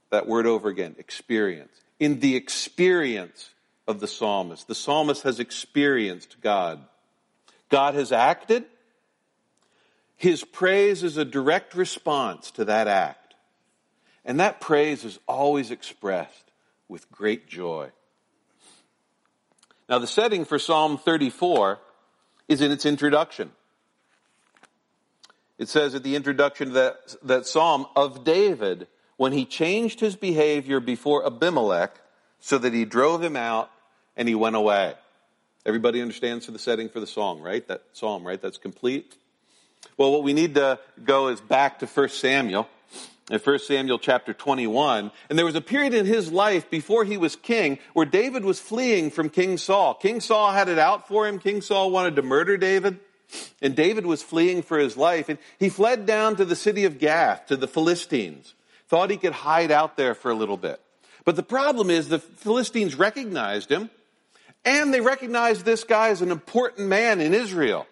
that 0.10 0.28
word 0.28 0.46
over 0.46 0.70
again, 0.70 0.96
experience. 0.98 1.72
In 2.00 2.20
the 2.20 2.36
experience 2.36 3.52
of 3.88 4.00
the 4.00 4.08
psalmist, 4.08 4.68
the 4.68 4.76
psalmist 4.76 5.24
has 5.24 5.40
experienced 5.40 6.38
God. 6.42 6.82
God 7.70 7.96
has 7.96 8.12
acted. 8.12 8.66
His 10.18 10.44
praise 10.44 11.04
is 11.04 11.18
a 11.18 11.26
direct 11.26 11.74
response 11.74 12.52
to 12.52 12.66
that 12.66 12.88
act. 12.88 13.34
And 14.26 14.40
that 14.40 14.60
praise 14.62 15.04
is 15.06 15.20
always 15.28 15.72
expressed 15.72 16.52
with 16.90 17.10
great 17.12 17.48
joy. 17.48 17.92
Now, 19.92 20.00
the 20.00 20.08
setting 20.08 20.46
for 20.46 20.58
Psalm 20.58 20.98
34 20.98 21.78
is 22.48 22.62
in 22.62 22.72
its 22.72 22.86
introduction. 22.86 23.52
It 25.58 25.68
says 25.68 25.94
at 25.94 26.04
the 26.04 26.16
introduction 26.16 26.70
to 26.70 26.74
that, 26.76 27.16
that 27.24 27.46
psalm 27.46 27.86
of 27.94 28.24
David, 28.24 28.88
when 29.18 29.34
he 29.34 29.44
changed 29.44 30.00
his 30.00 30.16
behavior 30.16 30.80
before 30.80 31.26
Abimelech 31.26 32.00
so 32.40 32.58
that 32.58 32.72
he 32.72 32.86
drove 32.86 33.22
him 33.22 33.36
out 33.36 33.70
and 34.16 34.30
he 34.30 34.34
went 34.34 34.56
away. 34.56 34.94
Everybody 35.66 36.02
understands 36.02 36.48
the 36.48 36.58
setting 36.58 36.88
for 36.88 37.02
the 37.02 37.06
song, 37.06 37.42
right? 37.42 37.68
That 37.68 37.84
psalm, 37.92 38.26
right? 38.26 38.42
That's 38.42 38.58
complete. 38.58 39.18
Well, 39.98 40.14
what 40.14 40.24
we 40.24 40.32
need 40.32 40.56
to 40.56 40.80
go 41.04 41.28
is 41.28 41.42
back 41.42 41.80
to 41.80 41.86
1 41.86 42.08
Samuel 42.08 42.70
in 43.30 43.40
1 43.40 43.60
Samuel 43.60 44.00
chapter 44.00 44.34
21. 44.34 45.12
And 45.30 45.38
there 45.38 45.46
was 45.46 45.56
a 45.56 45.62
period 45.62 45.94
in 45.94 46.06
his 46.06 46.32
life 46.32 46.70
before 46.70 47.06
he 47.06 47.18
was 47.18 47.36
king 47.36 47.80
where 47.94 48.06
David 48.06 48.44
was 48.44 48.60
fleeing 48.60 49.12
from 49.12 49.30
King 49.30 49.58
Saul. 49.58 49.94
King 49.94 50.20
Saul 50.20 50.52
had 50.52 50.70
it 50.70 50.80
out 50.80 51.08
for 51.08 51.28
him. 51.28 51.40
King 51.40 51.62
Saul 51.62 51.92
wanted 51.92 52.16
to 52.16 52.22
murder 52.22 52.58
David. 52.58 53.00
And 53.62 53.76
David 53.76 54.06
was 54.06 54.24
fleeing 54.24 54.62
for 54.62 54.78
his 54.78 54.98
life. 54.98 55.30
And 55.30 55.38
he 55.60 55.70
fled 55.70 56.06
down 56.06 56.36
to 56.38 56.46
the 56.46 56.56
city 56.56 56.86
of 56.86 57.00
Gath, 57.00 57.48
to 57.48 57.56
the 57.56 57.68
Philistines. 57.68 58.54
Thought 58.90 59.12
he 59.12 59.18
could 59.18 59.34
hide 59.34 59.72
out 59.72 59.96
there 59.96 60.14
for 60.14 60.32
a 60.32 60.36
little 60.36 60.58
bit. 60.58 60.82
But 61.24 61.36
the 61.36 61.44
problem 61.44 61.90
is 61.90 62.10
the 62.10 62.20
Philistines 62.20 62.96
recognized 62.96 63.72
him. 63.72 63.90
And 64.66 64.94
they 64.94 65.02
recognized 65.02 65.64
this 65.64 65.84
guy 65.84 66.10
as 66.10 66.22
an 66.22 66.32
important 66.32 66.88
man 66.88 67.22
in 67.22 67.34
Israel. 67.34 67.88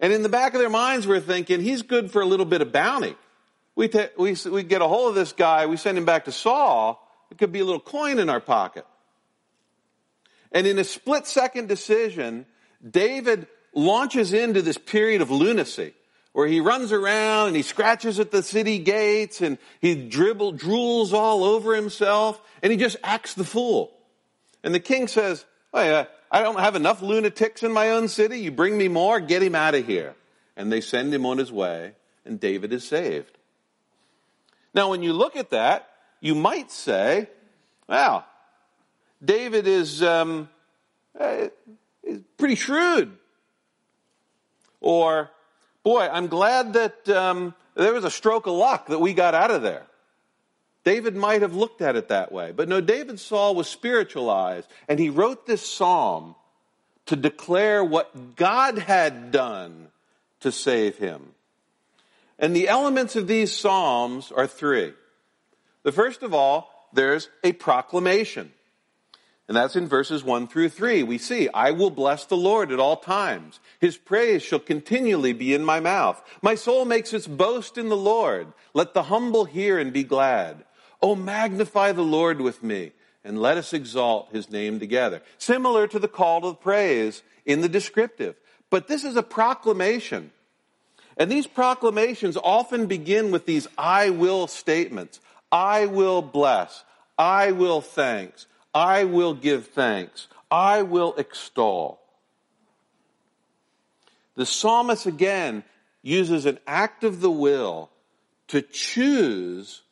And 0.00 0.12
in 0.12 0.22
the 0.22 0.28
back 0.28 0.54
of 0.54 0.60
their 0.60 0.70
minds, 0.70 1.06
we're 1.06 1.20
thinking, 1.20 1.60
he's 1.60 1.82
good 1.82 2.10
for 2.10 2.20
a 2.20 2.26
little 2.26 2.46
bit 2.46 2.62
of 2.62 2.72
bounty 2.72 3.14
we, 3.80 3.88
ta- 3.88 4.08
we, 4.18 4.36
we 4.50 4.62
get 4.62 4.82
a 4.82 4.86
hold 4.86 5.08
of 5.08 5.14
this 5.14 5.32
guy, 5.32 5.64
we 5.64 5.78
send 5.78 5.96
him 5.96 6.04
back 6.04 6.26
to 6.26 6.32
Saul, 6.32 7.02
it 7.30 7.38
could 7.38 7.50
be 7.50 7.60
a 7.60 7.64
little 7.64 7.80
coin 7.80 8.18
in 8.18 8.28
our 8.28 8.38
pocket. 8.38 8.84
And 10.52 10.66
in 10.66 10.78
a 10.78 10.84
split 10.84 11.26
second 11.26 11.68
decision, 11.68 12.44
David 12.86 13.46
launches 13.72 14.34
into 14.34 14.60
this 14.60 14.76
period 14.76 15.22
of 15.22 15.30
lunacy 15.30 15.94
where 16.32 16.46
he 16.46 16.60
runs 16.60 16.92
around 16.92 17.46
and 17.46 17.56
he 17.56 17.62
scratches 17.62 18.20
at 18.20 18.30
the 18.30 18.42
city 18.42 18.78
gates 18.80 19.40
and 19.40 19.56
he 19.80 19.94
dribble, 19.94 20.58
drools 20.58 21.14
all 21.14 21.42
over 21.42 21.74
himself 21.74 22.38
and 22.62 22.70
he 22.70 22.76
just 22.76 22.98
acts 23.02 23.32
the 23.32 23.44
fool. 23.44 23.96
And 24.62 24.74
the 24.74 24.80
king 24.80 25.08
says, 25.08 25.46
oh 25.72 25.82
yeah, 25.82 26.04
I 26.30 26.42
don't 26.42 26.60
have 26.60 26.76
enough 26.76 27.00
lunatics 27.00 27.62
in 27.62 27.72
my 27.72 27.92
own 27.92 28.08
city. 28.08 28.40
You 28.40 28.50
bring 28.50 28.76
me 28.76 28.88
more, 28.88 29.20
get 29.20 29.42
him 29.42 29.54
out 29.54 29.74
of 29.74 29.86
here. 29.86 30.14
And 30.54 30.70
they 30.70 30.82
send 30.82 31.14
him 31.14 31.24
on 31.24 31.38
his 31.38 31.50
way 31.50 31.92
and 32.26 32.38
David 32.38 32.74
is 32.74 32.86
saved. 32.86 33.38
Now, 34.74 34.90
when 34.90 35.02
you 35.02 35.12
look 35.12 35.36
at 35.36 35.50
that, 35.50 35.88
you 36.20 36.34
might 36.34 36.70
say, 36.70 37.28
wow, 37.88 38.24
David 39.24 39.66
is, 39.66 40.02
um, 40.02 40.48
uh, 41.18 41.48
is 42.02 42.20
pretty 42.38 42.54
shrewd. 42.54 43.16
Or, 44.80 45.30
boy, 45.82 46.08
I'm 46.10 46.28
glad 46.28 46.74
that 46.74 47.08
um, 47.08 47.54
there 47.74 47.92
was 47.92 48.04
a 48.04 48.10
stroke 48.10 48.46
of 48.46 48.54
luck 48.54 48.86
that 48.86 49.00
we 49.00 49.12
got 49.12 49.34
out 49.34 49.50
of 49.50 49.62
there. 49.62 49.86
David 50.84 51.14
might 51.14 51.42
have 51.42 51.54
looked 51.54 51.82
at 51.82 51.96
it 51.96 52.08
that 52.08 52.32
way. 52.32 52.52
But 52.52 52.68
no, 52.68 52.80
David 52.80 53.20
Saul 53.20 53.54
was 53.54 53.68
spiritualized, 53.68 54.68
and 54.88 54.98
he 54.98 55.10
wrote 55.10 55.46
this 55.46 55.66
psalm 55.66 56.34
to 57.06 57.16
declare 57.16 57.84
what 57.84 58.36
God 58.36 58.78
had 58.78 59.30
done 59.30 59.88
to 60.40 60.52
save 60.52 60.96
him. 60.96 61.34
And 62.40 62.56
the 62.56 62.68
elements 62.68 63.14
of 63.14 63.28
these 63.28 63.54
Psalms 63.54 64.32
are 64.32 64.46
three. 64.46 64.94
The 65.82 65.92
first 65.92 66.22
of 66.22 66.34
all, 66.34 66.88
there's 66.92 67.28
a 67.44 67.52
proclamation. 67.52 68.50
And 69.46 69.56
that's 69.56 69.76
in 69.76 69.88
verses 69.88 70.24
1 70.24 70.48
through 70.48 70.70
3. 70.70 71.02
We 71.02 71.18
see, 71.18 71.48
I 71.52 71.72
will 71.72 71.90
bless 71.90 72.24
the 72.24 72.36
Lord 72.36 72.72
at 72.72 72.80
all 72.80 72.96
times. 72.96 73.60
His 73.78 73.96
praise 73.96 74.42
shall 74.42 74.58
continually 74.58 75.32
be 75.32 75.52
in 75.52 75.64
my 75.64 75.80
mouth. 75.80 76.22
My 76.40 76.54
soul 76.54 76.84
makes 76.84 77.12
its 77.12 77.26
boast 77.26 77.76
in 77.76 77.88
the 77.88 77.96
Lord. 77.96 78.46
Let 78.74 78.94
the 78.94 79.04
humble 79.04 79.44
hear 79.44 79.78
and 79.78 79.92
be 79.92 80.04
glad. 80.04 80.64
Oh, 81.02 81.14
magnify 81.14 81.92
the 81.92 82.02
Lord 82.02 82.40
with 82.40 82.62
me 82.62 82.92
and 83.22 83.40
let 83.40 83.58
us 83.58 83.72
exalt 83.72 84.30
his 84.32 84.50
name 84.50 84.78
together. 84.78 85.20
Similar 85.36 85.88
to 85.88 85.98
the 85.98 86.08
call 86.08 86.40
to 86.42 86.54
praise 86.54 87.22
in 87.44 87.60
the 87.60 87.68
descriptive. 87.68 88.36
But 88.70 88.86
this 88.86 89.04
is 89.04 89.16
a 89.16 89.22
proclamation. 89.22 90.30
And 91.20 91.30
these 91.30 91.46
proclamations 91.46 92.38
often 92.42 92.86
begin 92.86 93.30
with 93.30 93.44
these 93.44 93.68
I 93.76 94.08
will 94.08 94.46
statements. 94.46 95.20
I 95.52 95.84
will 95.84 96.22
bless. 96.22 96.82
I 97.18 97.52
will 97.52 97.82
thanks. 97.82 98.46
I 98.74 99.04
will 99.04 99.34
give 99.34 99.66
thanks. 99.66 100.28
I 100.50 100.80
will 100.80 101.14
extol. 101.16 102.00
The 104.34 104.46
psalmist 104.46 105.04
again 105.04 105.62
uses 106.00 106.46
an 106.46 106.58
act 106.66 107.04
of 107.04 107.20
the 107.20 107.30
will 107.30 107.90
to 108.48 108.62
choose 108.62 109.82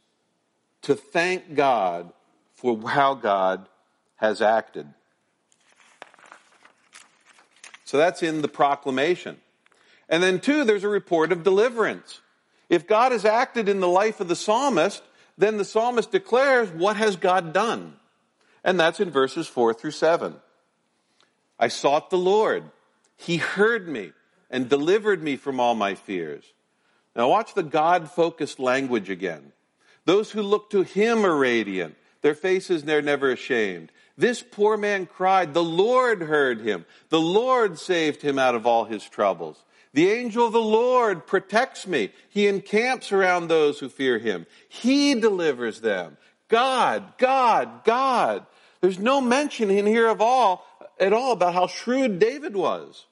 to 0.81 0.95
thank 0.95 1.55
God 1.55 2.11
for 2.55 2.89
how 2.89 3.13
God 3.13 3.69
has 4.17 4.41
acted. 4.41 4.89
So 7.85 7.99
that's 7.99 8.23
in 8.23 8.41
the 8.41 8.49
proclamation. 8.49 9.37
And 10.09 10.23
then 10.23 10.41
two, 10.41 10.65
there's 10.65 10.85
a 10.85 10.89
report 10.89 11.33
of 11.33 11.43
deliverance. 11.43 12.21
If 12.69 12.87
God 12.87 13.13
has 13.13 13.25
acted 13.25 13.69
in 13.69 13.81
the 13.81 13.89
life 13.89 14.21
of 14.21 14.29
the 14.29 14.37
psalmist, 14.37 15.03
then 15.37 15.57
the 15.57 15.65
psalmist 15.65 16.11
declares, 16.11 16.71
what 16.71 16.97
has 16.97 17.17
God 17.17 17.53
done? 17.53 17.97
And 18.65 18.79
that's 18.79 19.01
in 19.01 19.11
verses 19.11 19.47
four 19.47 19.73
through 19.73 19.93
seven. 19.93 20.37
I 21.59 21.69
sought 21.69 22.11
the 22.11 22.19
Lord. 22.19 22.65
He 23.17 23.37
heard 23.37 23.89
me 23.89 24.13
and 24.51 24.69
delivered 24.69 25.23
me 25.23 25.37
from 25.37 25.61
all 25.61 25.75
my 25.75 25.95
fears. 25.95 26.45
Now 27.15 27.29
watch 27.29 27.55
the 27.55 27.63
God 27.63 28.11
focused 28.11 28.59
language 28.59 29.11
again. 29.11 29.53
Those 30.05 30.31
who 30.31 30.43
look 30.43 30.71
to 30.71 30.83
him 30.83 31.25
are 31.27 31.37
radiant. 31.37 31.97
Their 32.23 32.35
faces 32.35 32.83
they're 32.83 33.03
never 33.03 33.31
ashamed. 33.31 33.93
This 34.17 34.43
poor 34.43 34.77
man 34.77 35.07
cried. 35.07 35.55
The 35.55 35.63
Lord 35.63 36.23
heard 36.23 36.61
him. 36.61 36.85
The 37.11 37.21
Lord 37.21 37.79
saved 37.79 38.23
him 38.23 38.39
out 38.39 38.55
of 38.55 38.67
all 38.67 38.85
his 38.85 39.05
troubles. 39.05 39.63
The 39.95 40.11
angel 40.11 40.47
of 40.47 40.53
the 40.53 40.61
Lord 40.61 41.27
protects 41.27 41.87
me. 41.87 42.11
He 42.29 42.47
encamps 42.47 43.11
around 43.13 43.49
those 43.49 43.79
who 43.79 43.89
fear 43.89 44.19
him. 44.19 44.47
He 44.69 45.15
delivers 45.15 45.81
them. 45.81 46.17
God, 46.49 47.15
God, 47.19 47.85
God. 47.85 48.47
There's 48.81 48.99
no 48.99 49.21
mention 49.21 49.71
in 49.71 49.87
here 49.87 50.09
of 50.09 50.21
all, 50.21 50.65
at 51.01 51.13
all 51.13 51.33
about 51.33 51.55
how 51.55 51.67
shrewd 51.67 52.19
David 52.19 52.55
was. 52.55 53.07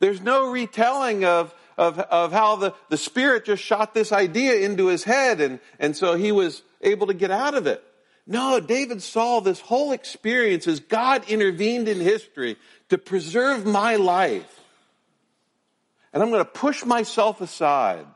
There's 0.00 0.20
no 0.20 0.50
retelling 0.50 1.24
of, 1.24 1.54
of, 1.78 1.98
of 1.98 2.32
how 2.32 2.56
the, 2.56 2.74
the 2.88 2.96
Spirit 2.96 3.44
just 3.44 3.62
shot 3.62 3.94
this 3.94 4.12
idea 4.12 4.56
into 4.56 4.86
his 4.86 5.04
head 5.04 5.40
and, 5.40 5.60
and 5.78 5.96
so 5.96 6.14
he 6.14 6.32
was 6.32 6.62
able 6.80 7.06
to 7.06 7.14
get 7.14 7.30
out 7.30 7.54
of 7.54 7.66
it. 7.66 7.82
No, 8.26 8.58
David 8.58 9.02
saw 9.02 9.40
this 9.40 9.60
whole 9.60 9.92
experience 9.92 10.66
as 10.66 10.80
God 10.80 11.28
intervened 11.28 11.88
in 11.88 12.00
history 12.00 12.56
to 12.88 12.96
preserve 12.96 13.66
my 13.66 13.96
life 13.96 14.63
and 16.14 16.22
I'm 16.22 16.30
going 16.30 16.44
to 16.44 16.50
push 16.50 16.84
myself 16.84 17.40
aside 17.40 18.06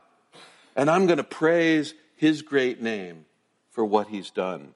and 0.75 0.89
I'm 0.89 1.05
going 1.05 1.17
to 1.17 1.23
praise 1.23 1.93
his 2.15 2.41
great 2.41 2.81
name 2.81 3.25
for 3.71 3.83
what 3.83 4.07
he's 4.07 4.31
done. 4.31 4.73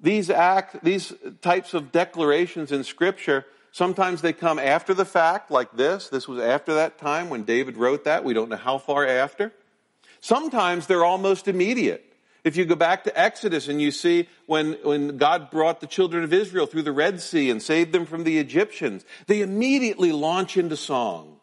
These 0.00 0.30
act, 0.30 0.82
these 0.82 1.12
types 1.42 1.74
of 1.74 1.92
declarations 1.92 2.72
in 2.72 2.82
scripture, 2.82 3.44
sometimes 3.72 4.22
they 4.22 4.32
come 4.32 4.58
after 4.58 4.94
the 4.94 5.04
fact, 5.04 5.50
like 5.50 5.76
this. 5.76 6.08
This 6.08 6.26
was 6.26 6.40
after 6.40 6.74
that 6.74 6.98
time 6.98 7.28
when 7.28 7.44
David 7.44 7.76
wrote 7.76 8.04
that. 8.04 8.24
We 8.24 8.34
don't 8.34 8.48
know 8.48 8.56
how 8.56 8.78
far 8.78 9.06
after. 9.06 9.52
Sometimes 10.20 10.86
they're 10.86 11.04
almost 11.04 11.46
immediate. 11.46 12.04
If 12.44 12.56
you 12.56 12.66
go 12.66 12.74
back 12.74 13.04
to 13.04 13.18
Exodus 13.18 13.68
and 13.68 13.80
you 13.80 13.90
see 13.90 14.28
when, 14.46 14.74
when 14.82 15.16
God 15.16 15.50
brought 15.50 15.80
the 15.80 15.86
children 15.86 16.24
of 16.24 16.32
Israel 16.32 16.66
through 16.66 16.82
the 16.82 16.92
Red 16.92 17.20
Sea 17.20 17.50
and 17.50 17.62
saved 17.62 17.92
them 17.92 18.04
from 18.04 18.24
the 18.24 18.38
Egyptians, 18.38 19.04
they 19.26 19.40
immediately 19.40 20.12
launch 20.12 20.58
into 20.58 20.76
song. 20.76 21.33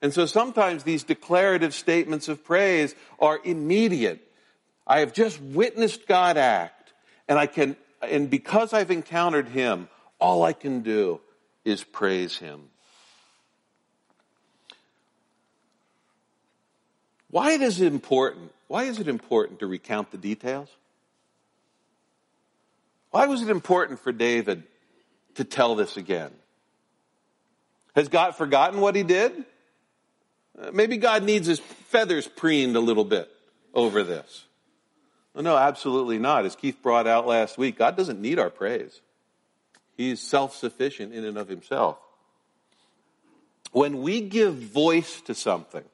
And 0.00 0.14
so 0.14 0.26
sometimes 0.26 0.84
these 0.84 1.02
declarative 1.02 1.74
statements 1.74 2.28
of 2.28 2.44
praise 2.44 2.94
are 3.18 3.40
immediate. 3.44 4.20
I 4.86 5.00
have 5.00 5.12
just 5.12 5.40
witnessed 5.40 6.06
God 6.06 6.36
act 6.36 6.92
and 7.28 7.38
I 7.38 7.46
can, 7.46 7.76
and 8.00 8.30
because 8.30 8.72
I've 8.72 8.90
encountered 8.90 9.48
Him, 9.48 9.88
all 10.18 10.42
I 10.42 10.52
can 10.52 10.80
do 10.80 11.20
is 11.64 11.84
praise 11.84 12.38
Him. 12.38 12.70
Why 17.30 17.52
is 17.52 17.80
it 17.80 17.92
important? 17.92 18.52
Why 18.68 18.84
is 18.84 18.98
it 19.00 19.08
important 19.08 19.60
to 19.60 19.66
recount 19.66 20.10
the 20.10 20.18
details? 20.18 20.68
Why 23.10 23.26
was 23.26 23.42
it 23.42 23.48
important 23.48 24.00
for 24.00 24.12
David 24.12 24.62
to 25.34 25.44
tell 25.44 25.74
this 25.74 25.96
again? 25.96 26.30
Has 27.94 28.08
God 28.08 28.36
forgotten 28.36 28.80
what 28.80 28.94
he 28.94 29.02
did? 29.02 29.32
Uh, 30.56 30.70
maybe 30.72 30.96
God 30.96 31.24
needs 31.24 31.46
his 31.46 31.58
feathers 31.58 32.28
preened 32.28 32.76
a 32.76 32.80
little 32.80 33.04
bit 33.04 33.28
over 33.74 34.02
this. 34.02 34.44
no, 35.34 35.56
absolutely 35.56 36.18
not. 36.18 36.44
As 36.44 36.54
Keith 36.56 36.82
brought 36.82 37.06
out 37.06 37.26
last 37.26 37.58
week, 37.58 37.78
God 37.78 37.96
doesn't 37.96 38.20
need 38.20 38.38
our 38.38 38.50
praise. 38.50 39.00
He's 39.96 40.20
self-sufficient 40.20 41.12
in 41.12 41.24
and 41.24 41.36
of 41.36 41.48
himself. 41.48 41.98
When 43.72 44.02
we 44.02 44.20
give 44.20 44.54
voice 44.54 45.20
to 45.22 45.34
something, 45.34 45.84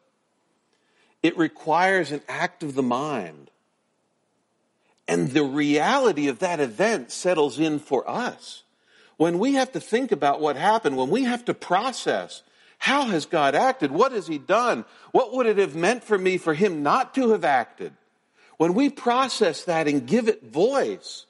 it 1.22 1.36
requires 1.38 2.12
an 2.12 2.20
act 2.28 2.62
of 2.62 2.74
the 2.74 2.82
mind. 2.82 3.50
And 5.08 5.30
the 5.30 5.42
reality 5.44 6.28
of 6.28 6.38
that 6.38 6.60
event 6.60 7.10
settles 7.10 7.58
in 7.58 7.78
for 7.78 8.08
us. 8.08 8.62
When 9.16 9.38
we 9.38 9.54
have 9.54 9.72
to 9.72 9.80
think 9.80 10.12
about 10.12 10.40
what 10.40 10.56
happened, 10.56 10.96
when 10.96 11.10
we 11.10 11.24
have 11.24 11.44
to 11.46 11.54
process, 11.54 12.42
how 12.78 13.06
has 13.06 13.26
God 13.26 13.54
acted? 13.54 13.90
What 13.90 14.12
has 14.12 14.26
He 14.26 14.38
done? 14.38 14.84
What 15.12 15.32
would 15.34 15.46
it 15.46 15.58
have 15.58 15.74
meant 15.74 16.04
for 16.04 16.18
me 16.18 16.38
for 16.38 16.54
Him 16.54 16.82
not 16.82 17.14
to 17.14 17.30
have 17.30 17.44
acted? 17.44 17.92
When 18.56 18.74
we 18.74 18.90
process 18.90 19.64
that 19.64 19.88
and 19.88 20.06
give 20.06 20.28
it 20.28 20.44
voice, 20.44 21.26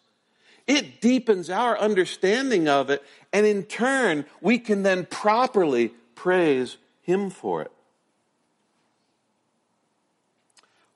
it 0.66 1.00
deepens 1.00 1.50
our 1.50 1.78
understanding 1.78 2.68
of 2.68 2.90
it, 2.90 3.02
and 3.33 3.46
in 3.46 3.64
turn, 3.64 4.24
we 4.40 4.59
can 4.59 4.83
then 4.83 5.07
properly 5.07 5.94
praise 6.14 6.76
Him 7.02 7.30
for 7.30 7.62
it. 7.62 7.70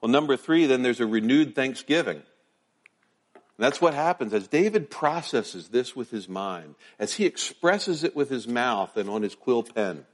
Well, 0.01 0.11
number 0.11 0.37
three, 0.37 0.67
then 0.67 0.83
there's 0.83 1.01
a 1.01 1.07
renewed 1.07 1.55
thanksgiving. 1.55 2.23
And 3.59 3.65
that's 3.65 3.81
what 3.81 3.95
happens 3.95 4.33
as 4.33 4.47
David 4.47 4.91
processes 4.91 5.69
this 5.69 5.97
with 5.97 6.11
his 6.11 6.29
mind, 6.29 6.77
as 6.99 7.15
he 7.15 7.27
expresses 7.27 8.05
it 8.05 8.15
with 8.15 8.31
his 8.31 8.47
mouth 8.47 8.97
and 8.97 9.11
on 9.11 9.23
his 9.23 9.35
quill 9.35 9.65
pen. 9.65 10.07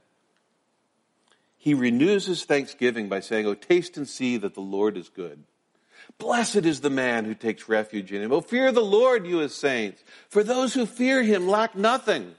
He 1.65 1.73
renews 1.73 2.27
his 2.27 2.45
thanksgiving 2.45 3.09
by 3.09 3.21
saying, 3.21 3.47
Oh, 3.47 3.55
taste 3.55 3.97
and 3.97 4.07
see 4.07 4.37
that 4.37 4.53
the 4.53 4.61
Lord 4.61 4.97
is 4.97 5.09
good. 5.09 5.43
Blessed 6.19 6.57
is 6.57 6.81
the 6.81 6.91
man 6.91 7.25
who 7.25 7.33
takes 7.33 7.67
refuge 7.67 8.13
in 8.13 8.21
him. 8.21 8.31
Oh, 8.31 8.41
fear 8.41 8.71
the 8.71 8.85
Lord, 8.85 9.25
you 9.25 9.39
his 9.39 9.55
saints. 9.55 10.03
For 10.29 10.43
those 10.43 10.75
who 10.75 10.85
fear 10.85 11.23
him 11.23 11.47
lack 11.47 11.75
nothing. 11.75 12.35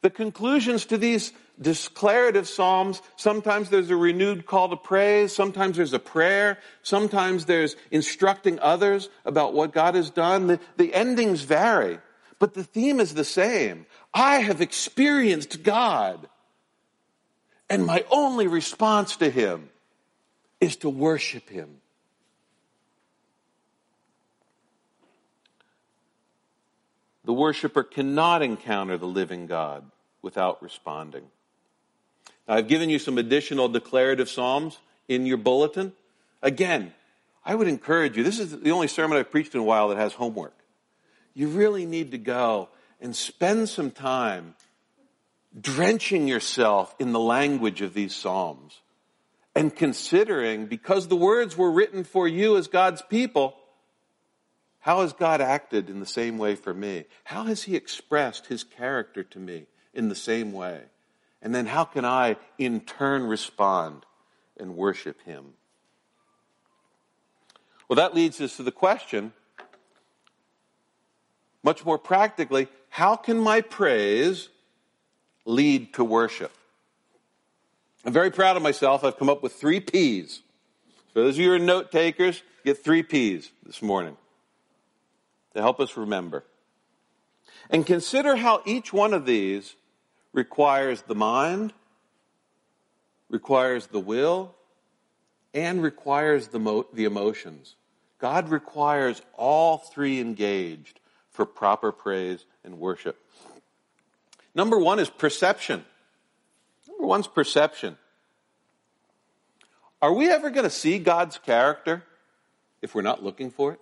The 0.00 0.08
conclusions 0.08 0.86
to 0.86 0.96
these 0.96 1.34
declarative 1.60 2.48
psalms, 2.48 3.02
sometimes 3.16 3.68
there's 3.68 3.90
a 3.90 3.96
renewed 3.96 4.46
call 4.46 4.70
to 4.70 4.76
praise, 4.76 5.34
sometimes 5.34 5.76
there's 5.76 5.92
a 5.92 5.98
prayer, 5.98 6.56
sometimes 6.82 7.44
there's 7.44 7.76
instructing 7.90 8.58
others 8.60 9.10
about 9.26 9.52
what 9.52 9.74
God 9.74 9.94
has 9.94 10.08
done. 10.08 10.46
The, 10.46 10.60
the 10.78 10.94
endings 10.94 11.42
vary, 11.42 11.98
but 12.38 12.54
the 12.54 12.64
theme 12.64 12.98
is 12.98 13.12
the 13.12 13.24
same. 13.24 13.84
I 14.14 14.36
have 14.38 14.62
experienced 14.62 15.62
God, 15.62 16.30
and 17.68 17.86
my 17.86 18.04
only 18.10 18.46
response 18.46 19.16
to 19.16 19.30
Him 19.30 19.68
is 20.60 20.76
to 20.76 20.88
worship 20.88 21.48
Him. 21.48 21.80
The 27.24 27.32
worshiper 27.32 27.82
cannot 27.82 28.42
encounter 28.42 28.98
the 28.98 29.06
living 29.06 29.46
God 29.46 29.90
without 30.20 30.62
responding. 30.62 31.24
Now, 32.46 32.54
I've 32.54 32.68
given 32.68 32.90
you 32.90 32.98
some 32.98 33.16
additional 33.16 33.68
declarative 33.68 34.28
Psalms 34.28 34.78
in 35.08 35.24
your 35.24 35.38
bulletin. 35.38 35.92
Again, 36.42 36.92
I 37.44 37.54
would 37.54 37.68
encourage 37.68 38.16
you, 38.16 38.22
this 38.22 38.38
is 38.38 38.58
the 38.60 38.70
only 38.70 38.88
sermon 38.88 39.18
I've 39.18 39.30
preached 39.30 39.54
in 39.54 39.60
a 39.60 39.64
while 39.64 39.88
that 39.88 39.96
has 39.98 40.12
homework. 40.12 40.56
You 41.34 41.48
really 41.48 41.86
need 41.86 42.10
to 42.12 42.18
go 42.18 42.68
and 43.00 43.16
spend 43.16 43.68
some 43.68 43.90
time 43.90 44.54
drenching 45.58 46.26
yourself 46.26 46.94
in 46.98 47.12
the 47.12 47.20
language 47.20 47.80
of 47.80 47.94
these 47.94 48.14
Psalms 48.14 48.80
and 49.54 49.74
considering, 49.74 50.66
because 50.66 51.06
the 51.06 51.16
words 51.16 51.56
were 51.56 51.70
written 51.70 52.02
for 52.02 52.26
you 52.26 52.56
as 52.56 52.66
God's 52.66 53.02
people, 53.02 53.56
how 54.80 55.02
has 55.02 55.12
God 55.12 55.40
acted 55.40 55.88
in 55.88 56.00
the 56.00 56.06
same 56.06 56.38
way 56.38 56.56
for 56.56 56.74
me? 56.74 57.04
How 57.22 57.44
has 57.44 57.62
He 57.62 57.76
expressed 57.76 58.46
His 58.46 58.64
character 58.64 59.22
to 59.22 59.38
me 59.38 59.66
in 59.94 60.08
the 60.08 60.14
same 60.14 60.52
way? 60.52 60.82
And 61.40 61.54
then 61.54 61.66
how 61.66 61.84
can 61.84 62.04
I 62.04 62.36
in 62.58 62.80
turn 62.80 63.24
respond 63.24 64.04
and 64.58 64.76
worship 64.76 65.22
Him? 65.22 65.54
Well, 67.88 67.96
that 67.96 68.14
leads 68.14 68.40
us 68.40 68.56
to 68.56 68.62
the 68.62 68.72
question, 68.72 69.32
much 71.62 71.84
more 71.84 71.98
practically, 71.98 72.68
how 72.88 73.14
can 73.14 73.38
my 73.38 73.60
praise 73.60 74.48
lead 75.44 75.94
to 75.94 76.04
worship? 76.04 76.52
I'm 78.04 78.12
very 78.12 78.30
proud 78.30 78.56
of 78.56 78.62
myself. 78.62 79.04
I've 79.04 79.16
come 79.16 79.30
up 79.30 79.42
with 79.42 79.54
three 79.54 79.80
P's. 79.80 80.42
For 81.12 81.20
those 81.20 81.36
of 81.36 81.40
you 81.40 81.48
who 81.48 81.54
are 81.54 81.58
note 81.58 81.90
takers, 81.90 82.42
get 82.64 82.82
three 82.82 83.02
P's 83.02 83.50
this 83.64 83.80
morning 83.80 84.16
to 85.54 85.60
help 85.60 85.80
us 85.80 85.96
remember. 85.96 86.44
And 87.70 87.86
consider 87.86 88.36
how 88.36 88.62
each 88.66 88.92
one 88.92 89.14
of 89.14 89.24
these 89.24 89.74
requires 90.32 91.02
the 91.02 91.14
mind, 91.14 91.72
requires 93.30 93.86
the 93.86 94.00
will, 94.00 94.54
and 95.54 95.82
requires 95.82 96.48
the, 96.48 96.58
mo- 96.58 96.86
the 96.92 97.04
emotions. 97.04 97.76
God 98.18 98.48
requires 98.48 99.22
all 99.36 99.78
three 99.78 100.20
engaged 100.20 101.00
for 101.30 101.46
proper 101.46 101.92
praise 101.92 102.44
and 102.64 102.78
worship. 102.78 103.18
Number 104.54 104.78
one 104.78 104.98
is 104.98 105.10
perception. 105.10 105.84
Number 106.88 107.06
one's 107.06 107.26
perception. 107.26 107.96
Are 110.00 110.12
we 110.12 110.30
ever 110.30 110.50
going 110.50 110.64
to 110.64 110.70
see 110.70 110.98
God's 110.98 111.38
character 111.38 112.02
if 112.82 112.94
we're 112.94 113.02
not 113.02 113.24
looking 113.24 113.50
for 113.50 113.72
it? 113.72 113.80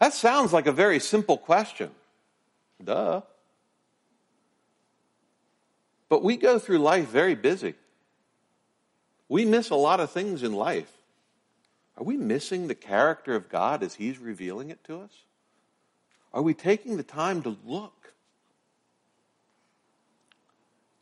That 0.00 0.14
sounds 0.14 0.52
like 0.52 0.66
a 0.66 0.72
very 0.72 1.00
simple 1.00 1.36
question. 1.36 1.90
Duh. 2.82 3.22
But 6.08 6.22
we 6.22 6.36
go 6.36 6.58
through 6.58 6.78
life 6.78 7.08
very 7.08 7.34
busy. 7.34 7.74
We 9.28 9.44
miss 9.44 9.70
a 9.70 9.74
lot 9.74 10.00
of 10.00 10.10
things 10.10 10.42
in 10.42 10.52
life. 10.52 10.90
Are 11.96 12.04
we 12.04 12.16
missing 12.16 12.68
the 12.68 12.74
character 12.74 13.34
of 13.34 13.48
God 13.48 13.82
as 13.82 13.96
He's 13.96 14.18
revealing 14.18 14.70
it 14.70 14.82
to 14.84 15.00
us? 15.00 15.10
Are 16.32 16.42
we 16.42 16.54
taking 16.54 16.96
the 16.96 17.02
time 17.02 17.42
to 17.42 17.56
look? 17.64 18.12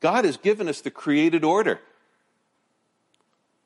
God 0.01 0.25
has 0.25 0.37
given 0.37 0.69
us 0.69 0.81
the 0.81 0.91
created 0.91 1.45
order. 1.45 1.81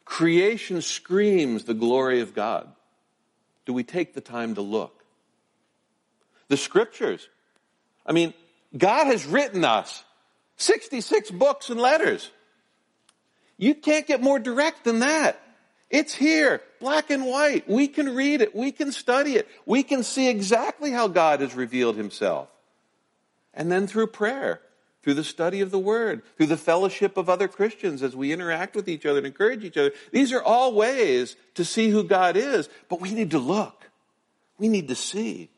Creation 0.05 0.83
screams 0.83 1.65
the 1.65 1.75
glory 1.75 2.21
of 2.21 2.35
God. 2.35 2.69
Do 3.67 3.73
we 3.73 3.85
take 3.85 4.15
the 4.15 4.21
time 4.21 4.55
to 4.55 4.63
look? 4.63 5.05
The 6.49 6.57
scriptures. 6.57 7.29
I 8.07 8.13
mean, 8.13 8.35
God 8.77 9.07
has 9.07 9.27
written 9.27 9.65
us 9.65 10.03
66 10.57 11.31
books 11.31 11.71
and 11.71 11.81
letters. 11.81 12.31
You 13.57 13.75
can't 13.75 14.07
get 14.07 14.23
more 14.23 14.39
direct 14.39 14.85
than 14.85 15.01
that. 15.01 15.41
It's 15.91 16.15
here, 16.15 16.63
black 16.79 17.11
and 17.11 17.27
white. 17.27 17.69
We 17.69 17.89
can 17.89 18.15
read 18.15 18.41
it. 18.41 18.55
We 18.55 18.71
can 18.71 18.93
study 18.93 19.35
it. 19.35 19.49
We 19.67 19.83
can 19.83 20.05
see 20.05 20.29
exactly 20.29 20.93
how 20.93 21.09
God 21.09 21.41
has 21.41 21.55
revealed 21.55 21.97
himself. 21.97 22.49
And 23.53 23.73
then 23.73 23.89
through 23.89 24.07
prayer, 24.09 24.61
through 25.03 25.15
the 25.15 25.25
study 25.25 25.61
of 25.61 25.73
the 25.73 25.79
word, 25.79 26.23
through 26.37 26.47
the 26.47 26.57
fellowship 26.57 27.17
of 27.17 27.29
other 27.29 27.49
Christians 27.49 28.03
as 28.03 28.15
we 28.15 28.33
interact 28.33 28.77
with 28.77 28.89
each 28.89 29.05
other 29.05 29.19
and 29.19 29.27
encourage 29.27 29.65
each 29.65 29.77
other. 29.77 29.93
These 30.13 30.33
are 30.33 30.43
all 30.43 30.75
ways 30.75 31.35
to 31.55 31.65
see 31.65 31.91
who 31.91 32.05
God 32.05 32.37
is, 32.37 32.69
but 32.89 33.01
we 33.01 33.11
need 33.13 33.33
to 33.33 33.39
look. 33.39 33.91
We 34.59 34.69
need 34.69 34.89
to 34.89 34.95
see. 34.95 35.51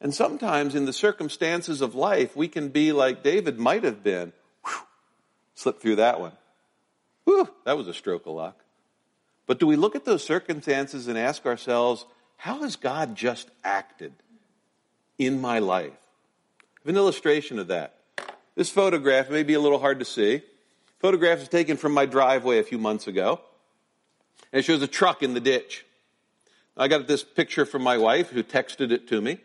And 0.00 0.14
sometimes 0.14 0.74
in 0.74 0.84
the 0.84 0.92
circumstances 0.92 1.80
of 1.80 1.94
life, 1.94 2.36
we 2.36 2.48
can 2.48 2.68
be 2.68 2.92
like 2.92 3.22
David 3.22 3.58
might 3.58 3.84
have 3.84 4.02
been. 4.02 4.32
Whew, 4.64 4.74
slip 5.54 5.80
through 5.80 5.96
that 5.96 6.20
one. 6.20 6.32
Whew, 7.28 7.46
that 7.64 7.76
was 7.76 7.88
a 7.88 7.92
stroke 7.92 8.24
of 8.24 8.32
luck. 8.32 8.58
But 9.46 9.60
do 9.60 9.66
we 9.66 9.76
look 9.76 9.94
at 9.94 10.06
those 10.06 10.24
circumstances 10.24 11.08
and 11.08 11.18
ask 11.18 11.44
ourselves, 11.44 12.06
how 12.38 12.62
has 12.62 12.74
God 12.76 13.16
just 13.16 13.50
acted 13.62 14.14
in 15.18 15.38
my 15.38 15.58
life? 15.58 15.92
I 16.58 16.62
have 16.86 16.88
an 16.88 16.96
illustration 16.96 17.58
of 17.58 17.68
that. 17.68 17.96
This 18.54 18.70
photograph 18.70 19.28
may 19.28 19.42
be 19.42 19.52
a 19.52 19.60
little 19.60 19.78
hard 19.78 19.98
to 19.98 20.06
see. 20.06 20.40
Photograph 21.00 21.40
is 21.40 21.48
taken 21.48 21.76
from 21.76 21.92
my 21.92 22.06
driveway 22.06 22.60
a 22.60 22.62
few 22.62 22.78
months 22.78 23.06
ago. 23.06 23.42
And 24.50 24.60
it 24.60 24.62
shows 24.62 24.80
a 24.80 24.86
truck 24.86 25.22
in 25.22 25.34
the 25.34 25.40
ditch. 25.40 25.84
I 26.78 26.88
got 26.88 27.06
this 27.08 27.24
picture 27.24 27.66
from 27.66 27.82
my 27.82 27.98
wife 27.98 28.30
who 28.30 28.42
texted 28.42 28.90
it 28.90 29.06
to 29.08 29.20
me. 29.20 29.38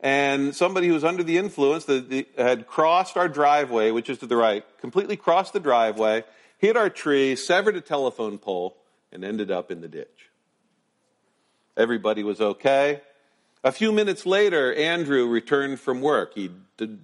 And 0.00 0.56
somebody 0.56 0.88
who 0.88 0.94
was 0.94 1.04
under 1.04 1.22
the 1.22 1.36
influence 1.36 1.84
that 1.84 2.28
had 2.38 2.66
crossed 2.66 3.18
our 3.18 3.28
driveway, 3.28 3.90
which 3.90 4.08
is 4.08 4.16
to 4.20 4.26
the 4.26 4.36
right, 4.36 4.64
completely 4.80 5.18
crossed 5.18 5.52
the 5.52 5.60
driveway, 5.60 6.24
hit 6.58 6.76
our 6.76 6.90
tree, 6.90 7.36
severed 7.36 7.76
a 7.76 7.80
telephone 7.80 8.38
pole, 8.38 8.76
and 9.12 9.24
ended 9.24 9.50
up 9.50 9.70
in 9.70 9.80
the 9.80 9.88
ditch. 9.88 10.30
Everybody 11.76 12.22
was 12.22 12.40
okay. 12.40 13.00
A 13.62 13.72
few 13.72 13.92
minutes 13.92 14.26
later, 14.26 14.74
Andrew 14.74 15.26
returned 15.26 15.80
from 15.80 16.00
work. 16.00 16.34
He, 16.34 16.50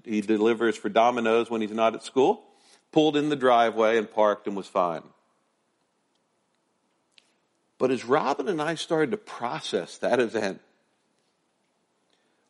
he 0.04 0.20
delivers 0.20 0.76
for 0.76 0.88
Domino's 0.88 1.50
when 1.50 1.60
he's 1.60 1.70
not 1.70 1.94
at 1.94 2.02
school, 2.02 2.44
pulled 2.92 3.16
in 3.16 3.30
the 3.30 3.36
driveway 3.36 3.96
and 3.96 4.10
parked 4.10 4.46
and 4.46 4.56
was 4.56 4.66
fine. 4.66 5.02
But 7.78 7.90
as 7.90 8.04
Robin 8.04 8.46
and 8.46 8.60
I 8.60 8.74
started 8.74 9.10
to 9.12 9.16
process 9.16 9.96
that 9.98 10.20
event, 10.20 10.60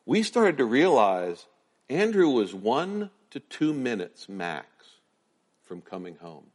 we 0.05 0.23
started 0.23 0.57
to 0.57 0.65
realize 0.65 1.45
Andrew 1.89 2.27
was 2.27 2.53
one 2.53 3.11
to 3.29 3.39
two 3.39 3.73
minutes 3.73 4.27
max 4.27 4.67
from 5.63 5.79
coming 5.79 6.17
home. 6.17 6.50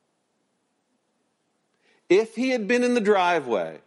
If 2.09 2.37
he 2.37 2.51
had 2.51 2.69
been 2.69 2.85
in 2.85 2.95
the 2.95 3.01
driveway 3.01 3.79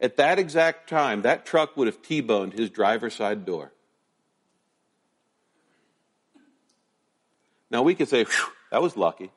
at 0.00 0.16
that 0.16 0.38
exact 0.38 0.88
time, 0.88 1.22
that 1.22 1.44
truck 1.44 1.76
would 1.76 1.86
have 1.86 2.02
T 2.02 2.20
boned 2.20 2.52
his 2.52 2.70
driver's 2.70 3.14
side 3.14 3.44
door. 3.44 3.72
Now 7.70 7.82
we 7.82 7.94
could 7.94 8.08
say, 8.08 8.26
that 8.70 8.82
was 8.82 8.96
lucky. 8.96 9.30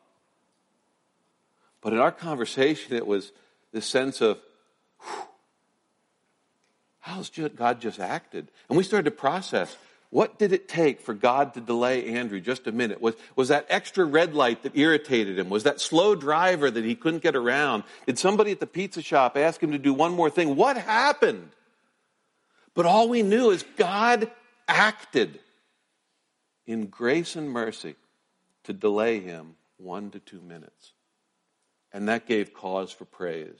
But 1.82 1.94
in 1.94 2.00
our 2.00 2.12
conversation, 2.12 2.96
it 2.96 3.08
was 3.08 3.32
this 3.72 3.86
sense 3.86 4.22
of, 4.22 4.40
how's 7.00 7.30
God 7.30 7.82
just 7.82 8.00
acted? 8.00 8.52
And 8.70 8.78
we 8.78 8.84
started 8.84 9.06
to 9.06 9.16
process 9.16 9.76
what 10.10 10.40
did 10.40 10.54
it 10.54 10.70
take 10.70 11.02
for 11.02 11.14
God 11.14 11.54
to 11.56 11.62
delay 11.62 12.16
Andrew 12.16 12.40
just 12.40 12.66
a 12.68 12.72
minute? 12.72 13.02
Was, 13.02 13.16
was 13.36 13.50
that 13.50 13.66
extra 13.70 14.06
red 14.06 14.34
light 14.34 14.64
that 14.64 14.78
irritated 14.78 15.38
him? 15.38 15.50
Was 15.50 15.64
that 15.64 15.82
slow 15.82 16.16
driver 16.16 16.72
that 16.72 16.86
he 16.86 16.96
couldn't 16.96 17.24
get 17.24 17.36
around? 17.36 17.84
Did 18.06 18.18
somebody 18.18 18.52
at 18.52 18.62
the 18.62 18.68
pizza 18.68 19.02
shop 19.02 19.36
ask 19.36 19.62
him 19.62 19.72
to 19.72 19.78
do 19.78 19.94
one 19.94 20.14
more 20.14 20.30
thing? 20.30 20.56
What 20.56 20.78
happened? 20.78 21.50
But 22.74 22.86
all 22.86 23.10
we 23.10 23.22
knew 23.22 23.50
is 23.50 23.66
God 23.76 24.32
acted 24.68 25.40
in 26.66 26.88
grace 26.88 27.36
and 27.36 27.50
mercy 27.50 27.96
to 28.64 28.74
delay 28.74 29.20
him 29.20 29.56
one 29.78 30.12
to 30.12 30.20
two 30.20 30.42
minutes. 30.42 30.94
And 31.92 32.08
that 32.08 32.28
gave 32.28 32.54
cause 32.54 32.92
for 32.92 33.06
praise 33.06 33.58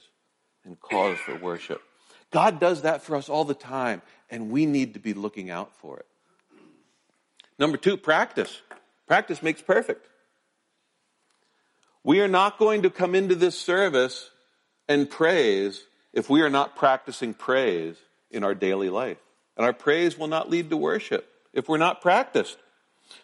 and 0.64 0.78
cause 0.80 1.18
for 1.18 1.36
worship. 1.36 1.82
God 2.30 2.60
does 2.60 2.82
that 2.82 3.02
for 3.02 3.16
us 3.16 3.28
all 3.28 3.44
the 3.44 3.54
time, 3.54 4.02
and 4.30 4.50
we 4.50 4.66
need 4.66 4.94
to 4.94 5.00
be 5.00 5.14
looking 5.14 5.50
out 5.50 5.74
for 5.76 5.98
it. 5.98 6.06
Number 7.58 7.76
two, 7.76 7.96
practice. 7.96 8.62
Practice 9.06 9.42
makes 9.42 9.62
perfect. 9.62 10.06
We 12.04 12.20
are 12.20 12.28
not 12.28 12.58
going 12.58 12.82
to 12.82 12.90
come 12.90 13.14
into 13.14 13.34
this 13.34 13.58
service 13.58 14.30
and 14.88 15.10
praise 15.10 15.84
if 16.12 16.30
we 16.30 16.42
are 16.42 16.50
not 16.50 16.76
practicing 16.76 17.34
praise 17.34 17.96
in 18.30 18.44
our 18.44 18.54
daily 18.54 18.88
life. 18.88 19.18
And 19.56 19.66
our 19.66 19.72
praise 19.72 20.16
will 20.16 20.28
not 20.28 20.48
lead 20.48 20.70
to 20.70 20.76
worship 20.76 21.28
if 21.52 21.68
we're 21.68 21.78
not 21.78 22.00
practiced. 22.00 22.56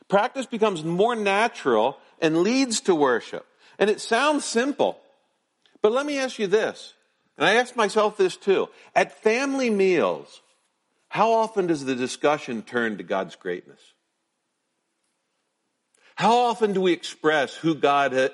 Practice 0.08 0.46
becomes 0.46 0.82
more 0.82 1.14
natural 1.14 1.98
and 2.20 2.38
leads 2.38 2.80
to 2.82 2.94
worship. 2.94 3.46
And 3.78 3.88
it 3.88 4.00
sounds 4.00 4.44
simple. 4.44 4.98
But 5.82 5.92
let 5.92 6.06
me 6.06 6.18
ask 6.18 6.38
you 6.38 6.46
this, 6.46 6.94
and 7.36 7.46
I 7.46 7.54
ask 7.54 7.76
myself 7.76 8.16
this 8.16 8.36
too. 8.36 8.68
At 8.94 9.22
family 9.22 9.70
meals, 9.70 10.40
how 11.08 11.32
often 11.32 11.66
does 11.66 11.84
the 11.84 11.94
discussion 11.94 12.62
turn 12.62 12.96
to 12.96 13.02
God's 13.04 13.36
greatness? 13.36 13.80
How 16.14 16.36
often 16.36 16.72
do 16.72 16.80
we 16.80 16.92
express 16.92 17.54
who 17.54 17.74
God, 17.74 18.14
uh, 18.14 18.28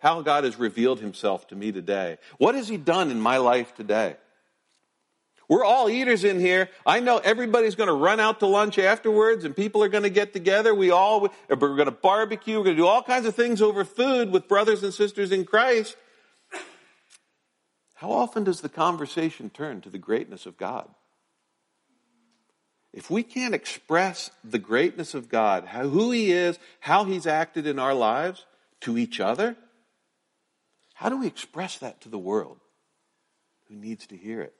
how 0.00 0.20
God 0.20 0.44
has 0.44 0.58
revealed 0.58 1.00
himself 1.00 1.48
to 1.48 1.56
me 1.56 1.72
today? 1.72 2.18
What 2.38 2.54
has 2.54 2.68
he 2.68 2.76
done 2.76 3.10
in 3.10 3.20
my 3.20 3.38
life 3.38 3.74
today? 3.74 4.16
We're 5.48 5.64
all 5.64 5.88
eaters 5.90 6.24
in 6.24 6.40
here. 6.40 6.68
I 6.86 7.00
know 7.00 7.18
everybody's 7.18 7.74
going 7.74 7.88
to 7.88 7.94
run 7.94 8.20
out 8.20 8.40
to 8.40 8.46
lunch 8.46 8.78
afterwards 8.78 9.44
and 9.44 9.56
people 9.56 9.82
are 9.82 9.88
going 9.88 10.04
to 10.04 10.10
get 10.10 10.32
together. 10.32 10.74
We 10.74 10.90
all, 10.90 11.28
we're 11.48 11.56
going 11.56 11.86
to 11.86 11.90
barbecue. 11.90 12.56
We're 12.56 12.64
going 12.64 12.76
to 12.76 12.82
do 12.82 12.86
all 12.86 13.02
kinds 13.02 13.26
of 13.26 13.34
things 13.34 13.60
over 13.60 13.84
food 13.84 14.30
with 14.30 14.48
brothers 14.48 14.82
and 14.82 14.94
sisters 14.94 15.32
in 15.32 15.44
Christ. 15.44 15.96
How 17.94 18.12
often 18.12 18.44
does 18.44 18.60
the 18.60 18.68
conversation 18.68 19.50
turn 19.50 19.80
to 19.82 19.90
the 19.90 19.98
greatness 19.98 20.46
of 20.46 20.56
God? 20.56 20.88
If 22.92 23.10
we 23.10 23.22
can't 23.22 23.54
express 23.54 24.30
the 24.44 24.58
greatness 24.58 25.14
of 25.14 25.28
God, 25.28 25.64
how, 25.64 25.88
who 25.88 26.10
He 26.10 26.30
is, 26.32 26.58
how 26.80 27.04
He's 27.04 27.26
acted 27.26 27.66
in 27.66 27.78
our 27.78 27.94
lives 27.94 28.44
to 28.82 28.98
each 28.98 29.18
other, 29.18 29.56
how 30.94 31.08
do 31.08 31.18
we 31.18 31.26
express 31.26 31.78
that 31.78 32.00
to 32.02 32.08
the 32.08 32.18
world 32.18 32.58
who 33.68 33.76
needs 33.76 34.06
to 34.08 34.16
hear 34.16 34.42
it? 34.42 34.54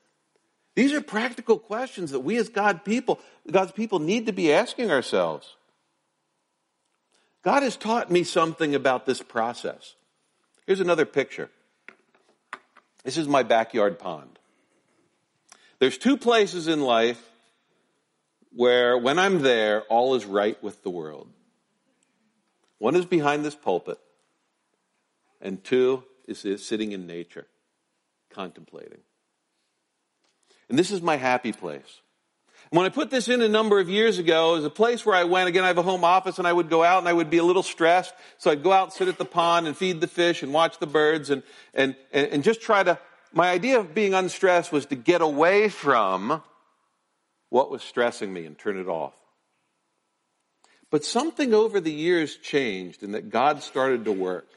These 0.74 0.92
are 0.94 1.02
practical 1.02 1.58
questions 1.58 2.12
that 2.12 2.20
we 2.20 2.36
as 2.38 2.48
God 2.48 2.84
people, 2.84 3.20
God's 3.50 3.72
people 3.72 3.98
need 3.98 4.26
to 4.26 4.32
be 4.32 4.52
asking 4.52 4.90
ourselves. 4.90 5.56
God 7.42 7.62
has 7.62 7.76
taught 7.76 8.10
me 8.10 8.24
something 8.24 8.74
about 8.74 9.04
this 9.04 9.20
process. 9.20 9.94
Here's 10.66 10.80
another 10.80 11.04
picture. 11.04 11.50
This 13.04 13.18
is 13.18 13.28
my 13.28 13.42
backyard 13.42 13.98
pond. 13.98 14.38
There's 15.80 15.98
two 15.98 16.16
places 16.16 16.68
in 16.68 16.80
life 16.80 17.31
where 18.54 18.96
when 18.98 19.18
I'm 19.18 19.42
there, 19.42 19.82
all 19.82 20.14
is 20.14 20.24
right 20.24 20.62
with 20.62 20.82
the 20.82 20.90
world. 20.90 21.28
One 22.78 22.96
is 22.96 23.06
behind 23.06 23.44
this 23.44 23.54
pulpit, 23.54 23.98
and 25.40 25.62
two 25.62 26.04
is 26.26 26.64
sitting 26.64 26.92
in 26.92 27.06
nature, 27.06 27.46
contemplating. 28.30 29.00
And 30.68 30.78
this 30.78 30.90
is 30.90 31.02
my 31.02 31.16
happy 31.16 31.52
place. 31.52 32.00
When 32.70 32.86
I 32.86 32.88
put 32.88 33.10
this 33.10 33.28
in 33.28 33.42
a 33.42 33.48
number 33.48 33.78
of 33.80 33.90
years 33.90 34.18
ago, 34.18 34.52
it 34.52 34.56
was 34.56 34.64
a 34.64 34.70
place 34.70 35.04
where 35.04 35.14
I 35.14 35.24
went. 35.24 35.48
Again, 35.48 35.62
I 35.62 35.66
have 35.66 35.78
a 35.78 35.82
home 35.82 36.04
office 36.04 36.38
and 36.38 36.48
I 36.48 36.52
would 36.52 36.70
go 36.70 36.82
out 36.82 37.00
and 37.00 37.08
I 37.08 37.12
would 37.12 37.28
be 37.28 37.36
a 37.36 37.44
little 37.44 37.62
stressed. 37.62 38.14
So 38.38 38.50
I'd 38.50 38.62
go 38.62 38.72
out 38.72 38.84
and 38.84 38.92
sit 38.92 39.08
at 39.08 39.18
the 39.18 39.26
pond 39.26 39.66
and 39.66 39.76
feed 39.76 40.00
the 40.00 40.06
fish 40.06 40.42
and 40.42 40.54
watch 40.54 40.78
the 40.78 40.86
birds 40.86 41.28
and, 41.28 41.42
and, 41.74 41.94
and 42.12 42.42
just 42.42 42.62
try 42.62 42.82
to, 42.82 42.98
my 43.34 43.50
idea 43.50 43.78
of 43.78 43.94
being 43.94 44.14
unstressed 44.14 44.72
was 44.72 44.86
to 44.86 44.96
get 44.96 45.20
away 45.20 45.68
from 45.68 46.42
what 47.52 47.70
was 47.70 47.82
stressing 47.82 48.32
me 48.32 48.46
and 48.46 48.58
turn 48.58 48.78
it 48.78 48.88
off. 48.88 49.12
But 50.90 51.04
something 51.04 51.52
over 51.52 51.80
the 51.80 51.92
years 51.92 52.36
changed 52.36 53.02
and 53.02 53.14
that 53.14 53.28
God 53.28 53.62
started 53.62 54.06
to 54.06 54.12
work. 54.12 54.48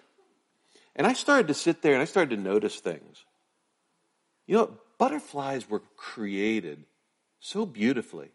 And 0.96 1.06
I 1.06 1.12
started 1.12 1.50
to 1.50 1.54
sit 1.54 1.82
there 1.82 1.92
and 1.92 2.02
I 2.02 2.06
started 2.06 2.38
to 2.38 2.42
notice 2.42 2.80
things. 2.80 3.26
You 4.48 4.56
know, 4.56 4.78
butterflies 4.98 5.70
were 5.70 5.82
created 5.98 6.86
so 7.42 7.66
beautifully. 7.66 8.30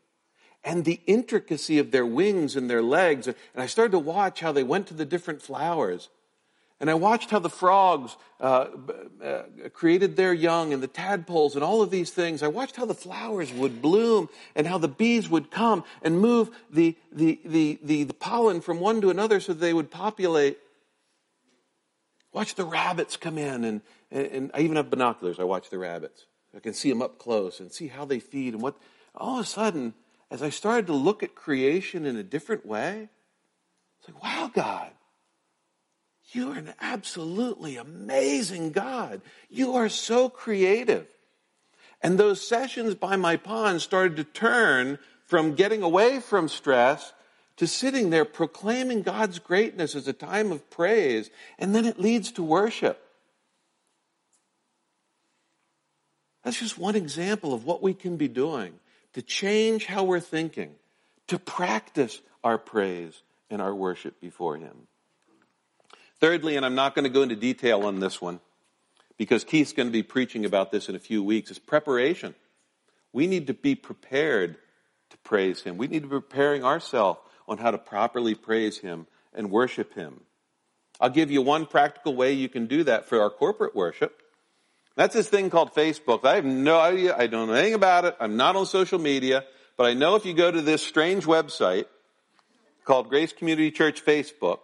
And 0.63 0.85
the 0.85 1.01
intricacy 1.07 1.79
of 1.79 1.91
their 1.91 2.05
wings 2.05 2.55
and 2.55 2.69
their 2.69 2.83
legs. 2.83 3.29
And 3.29 3.37
I 3.57 3.65
started 3.65 3.93
to 3.93 3.99
watch 3.99 4.41
how 4.41 4.53
they 4.53 4.63
went 4.63 4.89
to 4.89 4.95
the 4.95 5.07
different 5.07 5.41
flowers. 5.41 6.11
And 6.81 6.89
I 6.89 6.95
watched 6.95 7.31
how 7.31 7.39
the 7.39 7.51
frogs 7.51 8.17
uh, 8.41 8.69
uh, 9.23 9.43
created 9.75 10.17
their 10.17 10.33
young 10.33 10.73
and 10.73 10.83
the 10.83 10.89
tadpoles 10.89 11.55
and 11.55 11.63
all 11.63 11.83
of 11.83 11.91
these 11.91 12.11
things. 12.11 12.43
I 12.43 12.49
watched 12.49 12.77
how 12.77 12.87
the 12.87 12.95
flowers 12.95 13.53
would 13.53 13.83
bloom 13.83 14.31
and 14.57 14.67
how 14.67 14.79
the 14.79 14.89
bees 14.89 15.29
would 15.29 15.51
come 15.51 15.85
and 16.03 16.19
move 16.19 16.49
the, 16.71 16.97
the, 17.13 17.39
the, 17.45 17.79
the, 17.83 18.05
the 18.05 18.15
pollen 18.15 18.63
from 18.63 18.81
one 18.81 19.03
to 19.03 19.11
another 19.11 19.41
so 19.41 19.53
they 19.53 19.75
would 19.75 19.91
populate. 19.91 20.59
Watch 22.33 22.55
the 22.55 22.65
rabbits 22.65 23.19
come 23.19 23.37
in 23.37 23.65
and, 23.65 23.83
and, 24.11 24.27
and 24.27 24.51
I 24.55 24.61
even 24.61 24.77
have 24.77 24.89
binoculars. 24.89 25.39
I 25.39 25.45
watch 25.45 25.69
the 25.69 25.79
rabbits. 25.79 26.25
I 26.57 26.61
can 26.61 26.73
see 26.73 26.89
them 26.89 27.03
up 27.03 27.19
close 27.19 27.61
and 27.61 27.71
see 27.71 27.89
how 27.89 28.07
they 28.07 28.21
feed 28.21 28.55
and 28.55 28.63
what. 28.63 28.77
All 29.15 29.39
of 29.39 29.45
a 29.45 29.49
sudden, 29.49 29.93
as 30.31 30.43
I 30.43 30.49
started 30.49 30.87
to 30.87 30.95
look 30.95 31.23
at 31.23 31.35
creation 31.35 32.07
in 32.07 32.17
a 32.17 32.23
different 32.23 32.65
way, 32.65 33.09
it's 33.99 34.09
like, 34.09 34.23
wow, 34.23 34.51
God, 34.53 34.91
you 36.33 36.53
are 36.53 36.59
an 36.59 36.75
absolutely 36.81 37.77
amazing 37.77 38.73
God. 38.73 39.21
You 39.49 39.75
are 39.75 39.89
so 39.89 40.29
creative. 40.29 41.07
And 42.03 42.19
those 42.19 42.47
sessions 42.47 42.95
by 42.95 43.17
my 43.17 43.37
pond 43.37 43.83
started 43.83 44.17
to 44.17 44.25
turn 44.25 44.99
from 45.27 45.55
getting 45.55 45.83
away 45.83 46.21
from 46.21 46.49
stress 46.49 47.13
to 47.57 47.67
sitting 47.67 48.11
there 48.11 48.25
proclaiming 48.25 49.03
God's 49.03 49.39
greatness 49.39 49.95
as 49.95 50.09
a 50.09 50.13
time 50.13 50.51
of 50.51 50.71
praise. 50.71 51.31
And 51.59 51.75
then 51.75 51.85
it 51.85 52.01
leads 52.01 52.33
to 52.33 52.43
worship. 52.43 53.01
That's 56.43 56.59
just 56.59 56.79
one 56.79 56.97
example 56.97 57.53
of 57.53 57.67
what 57.67 57.83
we 57.83 57.93
can 57.93 58.17
be 58.17 58.29
doing 58.29 58.75
to 59.13 59.23
change 59.23 59.87
how 59.87 60.05
we're 60.05 60.21
thinking, 60.21 60.71
to 61.27 61.39
practice 61.39 62.21
our 62.43 62.57
praise 62.57 63.23
and 63.51 63.61
our 63.61 63.75
worship 63.75 64.21
before 64.21 64.57
Him. 64.57 64.87
Thirdly, 66.21 66.57
and 66.57 66.67
I'm 66.67 66.75
not 66.75 66.95
going 66.95 67.05
to 67.05 67.11
go 67.11 67.23
into 67.23 67.37
detail 67.37 67.83
on 67.83 67.99
this 67.99 68.21
one 68.21 68.41
because 69.17 69.43
Keith's 69.43 69.73
going 69.73 69.89
to 69.89 69.93
be 69.93 70.03
preaching 70.03 70.45
about 70.45 70.71
this 70.71 70.89
in 70.89 70.95
a 70.95 70.99
few 70.99 71.23
weeks, 71.23 71.51
is 71.51 71.59
preparation. 71.59 72.35
We 73.13 73.27
need 73.27 73.47
to 73.49 73.55
be 73.55 73.75
prepared 73.75 74.57
to 75.11 75.17
praise 75.19 75.63
Him. 75.63 75.77
We 75.77 75.89
need 75.89 76.03
to 76.03 76.09
be 76.09 76.21
preparing 76.21 76.65
ourselves 76.65 77.21
on 77.49 77.59
how 77.59 77.71
to 77.71 77.79
properly 77.79 78.35
praise 78.35 78.79
Him 78.79 79.07
and 79.35 79.51
worship 79.51 79.95
Him. 79.95 80.21
I'll 81.01 81.11
give 81.11 81.31
you 81.31 81.43
one 81.43 81.67
practical 81.67 82.15
way 82.15 82.33
you 82.33 82.49
can 82.49 82.67
do 82.67 82.85
that 82.85 83.09
for 83.09 83.23
our 83.23 83.31
corporate 83.31 83.75
worship. 83.75 84.23
That's 84.97 85.15
this 85.15 85.29
thing 85.29 85.49
called 85.49 85.75
Facebook. 85.75 86.25
I 86.25 86.35
have 86.37 86.45
no 86.45 86.79
idea. 86.79 87.17
I 87.17 87.27
don't 87.27 87.49
know 87.49 87.55
anything 87.55 87.75
about 87.75 88.05
it. 88.05 88.17
I'm 88.21 88.37
not 88.37 88.57
on 88.57 88.67
social 88.67 88.99
media, 88.99 89.45
but 89.79 89.87
I 89.87 89.95
know 89.95 90.17
if 90.17 90.27
you 90.27 90.35
go 90.35 90.51
to 90.51 90.61
this 90.61 90.83
strange 90.83 91.25
website 91.25 91.87
called 92.85 93.09
Grace 93.09 93.33
Community 93.33 93.71
Church 93.71 94.05
Facebook, 94.05 94.59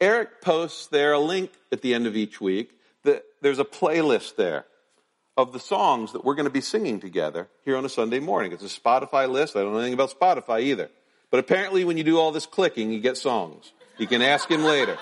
Eric 0.00 0.40
posts 0.40 0.86
there 0.86 1.12
a 1.12 1.18
link 1.18 1.50
at 1.72 1.82
the 1.82 1.94
end 1.94 2.06
of 2.06 2.16
each 2.16 2.40
week 2.40 2.70
that 3.04 3.24
there's 3.40 3.58
a 3.58 3.64
playlist 3.64 4.36
there 4.36 4.64
of 5.36 5.52
the 5.52 5.60
songs 5.60 6.12
that 6.12 6.24
we're 6.24 6.34
going 6.34 6.46
to 6.46 6.50
be 6.50 6.60
singing 6.60 7.00
together 7.00 7.48
here 7.64 7.76
on 7.76 7.84
a 7.84 7.88
Sunday 7.88 8.20
morning. 8.20 8.52
It's 8.52 8.62
a 8.62 8.80
Spotify 8.80 9.28
list. 9.28 9.56
I 9.56 9.60
don't 9.60 9.72
know 9.72 9.78
anything 9.78 9.94
about 9.94 10.10
Spotify 10.10 10.62
either. 10.62 10.90
But 11.30 11.40
apparently 11.40 11.84
when 11.84 11.96
you 11.96 12.04
do 12.04 12.18
all 12.18 12.32
this 12.32 12.46
clicking, 12.46 12.90
you 12.90 13.00
get 13.00 13.16
songs. 13.16 13.72
You 13.98 14.06
can 14.06 14.22
ask 14.22 14.50
him 14.50 14.64
later. 14.64 14.98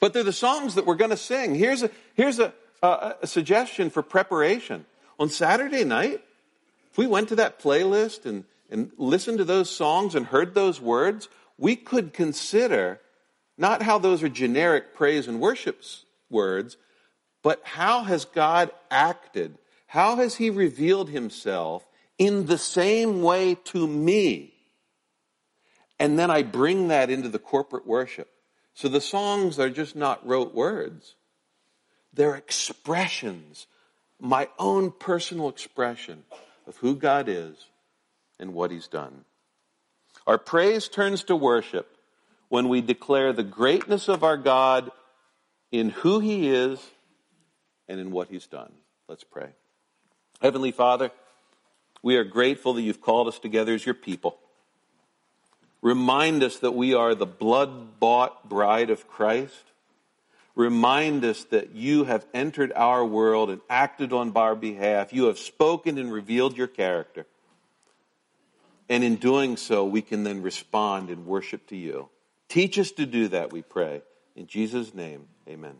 But 0.00 0.12
they're 0.12 0.22
the 0.24 0.32
songs 0.32 0.76
that 0.76 0.86
we're 0.86 0.94
going 0.94 1.10
to 1.10 1.16
sing. 1.16 1.54
Here's 1.54 1.82
a, 1.82 1.90
here's 2.14 2.38
a, 2.38 2.52
a, 2.82 3.14
a 3.22 3.26
suggestion 3.26 3.90
for 3.90 4.02
preparation. 4.02 4.84
On 5.18 5.28
Saturday 5.28 5.84
night, 5.84 6.20
if 6.90 6.98
we 6.98 7.06
went 7.06 7.28
to 7.30 7.36
that 7.36 7.60
playlist 7.60 8.24
and, 8.24 8.44
and 8.70 8.92
listened 8.96 9.38
to 9.38 9.44
those 9.44 9.70
songs 9.70 10.14
and 10.14 10.26
heard 10.26 10.54
those 10.54 10.80
words, 10.80 11.28
we 11.56 11.74
could 11.76 12.12
consider 12.12 13.00
not 13.58 13.82
how 13.82 13.98
those 13.98 14.22
are 14.22 14.28
generic 14.28 14.94
praise 14.94 15.26
and 15.26 15.40
worship 15.40 15.82
words, 16.30 16.76
but 17.42 17.60
how 17.64 18.04
has 18.04 18.24
God 18.24 18.70
acted? 18.90 19.58
How 19.88 20.16
has 20.16 20.36
He 20.36 20.48
revealed 20.48 21.10
Himself 21.10 21.84
in 22.16 22.46
the 22.46 22.56
same 22.56 23.20
way 23.22 23.56
to 23.66 23.86
me? 23.86 24.54
And 25.98 26.16
then 26.18 26.30
I 26.30 26.44
bring 26.44 26.88
that 26.88 27.10
into 27.10 27.28
the 27.28 27.40
corporate 27.40 27.86
worship. 27.86 28.30
So 28.74 28.88
the 28.88 29.00
songs 29.00 29.58
are 29.58 29.70
just 29.70 29.96
not 29.96 30.24
rote 30.24 30.54
words. 30.54 31.16
They're 32.14 32.36
expressions, 32.36 33.66
my 34.20 34.48
own 34.58 34.92
personal 34.92 35.48
expression 35.48 36.22
of 36.66 36.76
who 36.76 36.94
God 36.94 37.28
is 37.28 37.56
and 38.38 38.54
what 38.54 38.70
He's 38.70 38.86
done. 38.86 39.24
Our 40.28 40.38
praise 40.38 40.86
turns 40.88 41.24
to 41.24 41.34
worship 41.34 41.97
when 42.48 42.68
we 42.68 42.80
declare 42.80 43.32
the 43.32 43.42
greatness 43.42 44.08
of 44.08 44.24
our 44.24 44.36
God 44.36 44.90
in 45.70 45.90
who 45.90 46.20
He 46.20 46.48
is 46.48 46.84
and 47.88 48.00
in 48.00 48.10
what 48.10 48.28
He's 48.28 48.46
done. 48.46 48.72
Let's 49.08 49.24
pray. 49.24 49.50
Heavenly 50.40 50.72
Father, 50.72 51.10
we 52.02 52.16
are 52.16 52.24
grateful 52.24 52.74
that 52.74 52.82
you've 52.82 53.00
called 53.00 53.28
us 53.28 53.38
together 53.38 53.74
as 53.74 53.84
your 53.84 53.94
people. 53.94 54.38
Remind 55.82 56.42
us 56.42 56.58
that 56.58 56.72
we 56.72 56.94
are 56.94 57.14
the 57.14 57.26
blood 57.26 58.00
bought 58.00 58.48
bride 58.48 58.90
of 58.90 59.08
Christ. 59.08 59.54
Remind 60.54 61.24
us 61.24 61.44
that 61.44 61.72
you 61.72 62.04
have 62.04 62.26
entered 62.34 62.72
our 62.74 63.04
world 63.04 63.48
and 63.50 63.60
acted 63.70 64.12
on 64.12 64.32
our 64.34 64.56
behalf. 64.56 65.12
You 65.12 65.26
have 65.26 65.38
spoken 65.38 65.98
and 65.98 66.12
revealed 66.12 66.56
your 66.56 66.66
character. 66.66 67.26
And 68.88 69.04
in 69.04 69.16
doing 69.16 69.56
so, 69.56 69.84
we 69.84 70.02
can 70.02 70.24
then 70.24 70.42
respond 70.42 71.10
in 71.10 71.26
worship 71.26 71.66
to 71.68 71.76
you. 71.76 72.08
Teach 72.48 72.78
us 72.78 72.92
to 72.92 73.06
do 73.06 73.28
that, 73.28 73.52
we 73.52 73.62
pray. 73.62 74.02
In 74.34 74.46
Jesus' 74.46 74.94
name, 74.94 75.26
amen. 75.48 75.76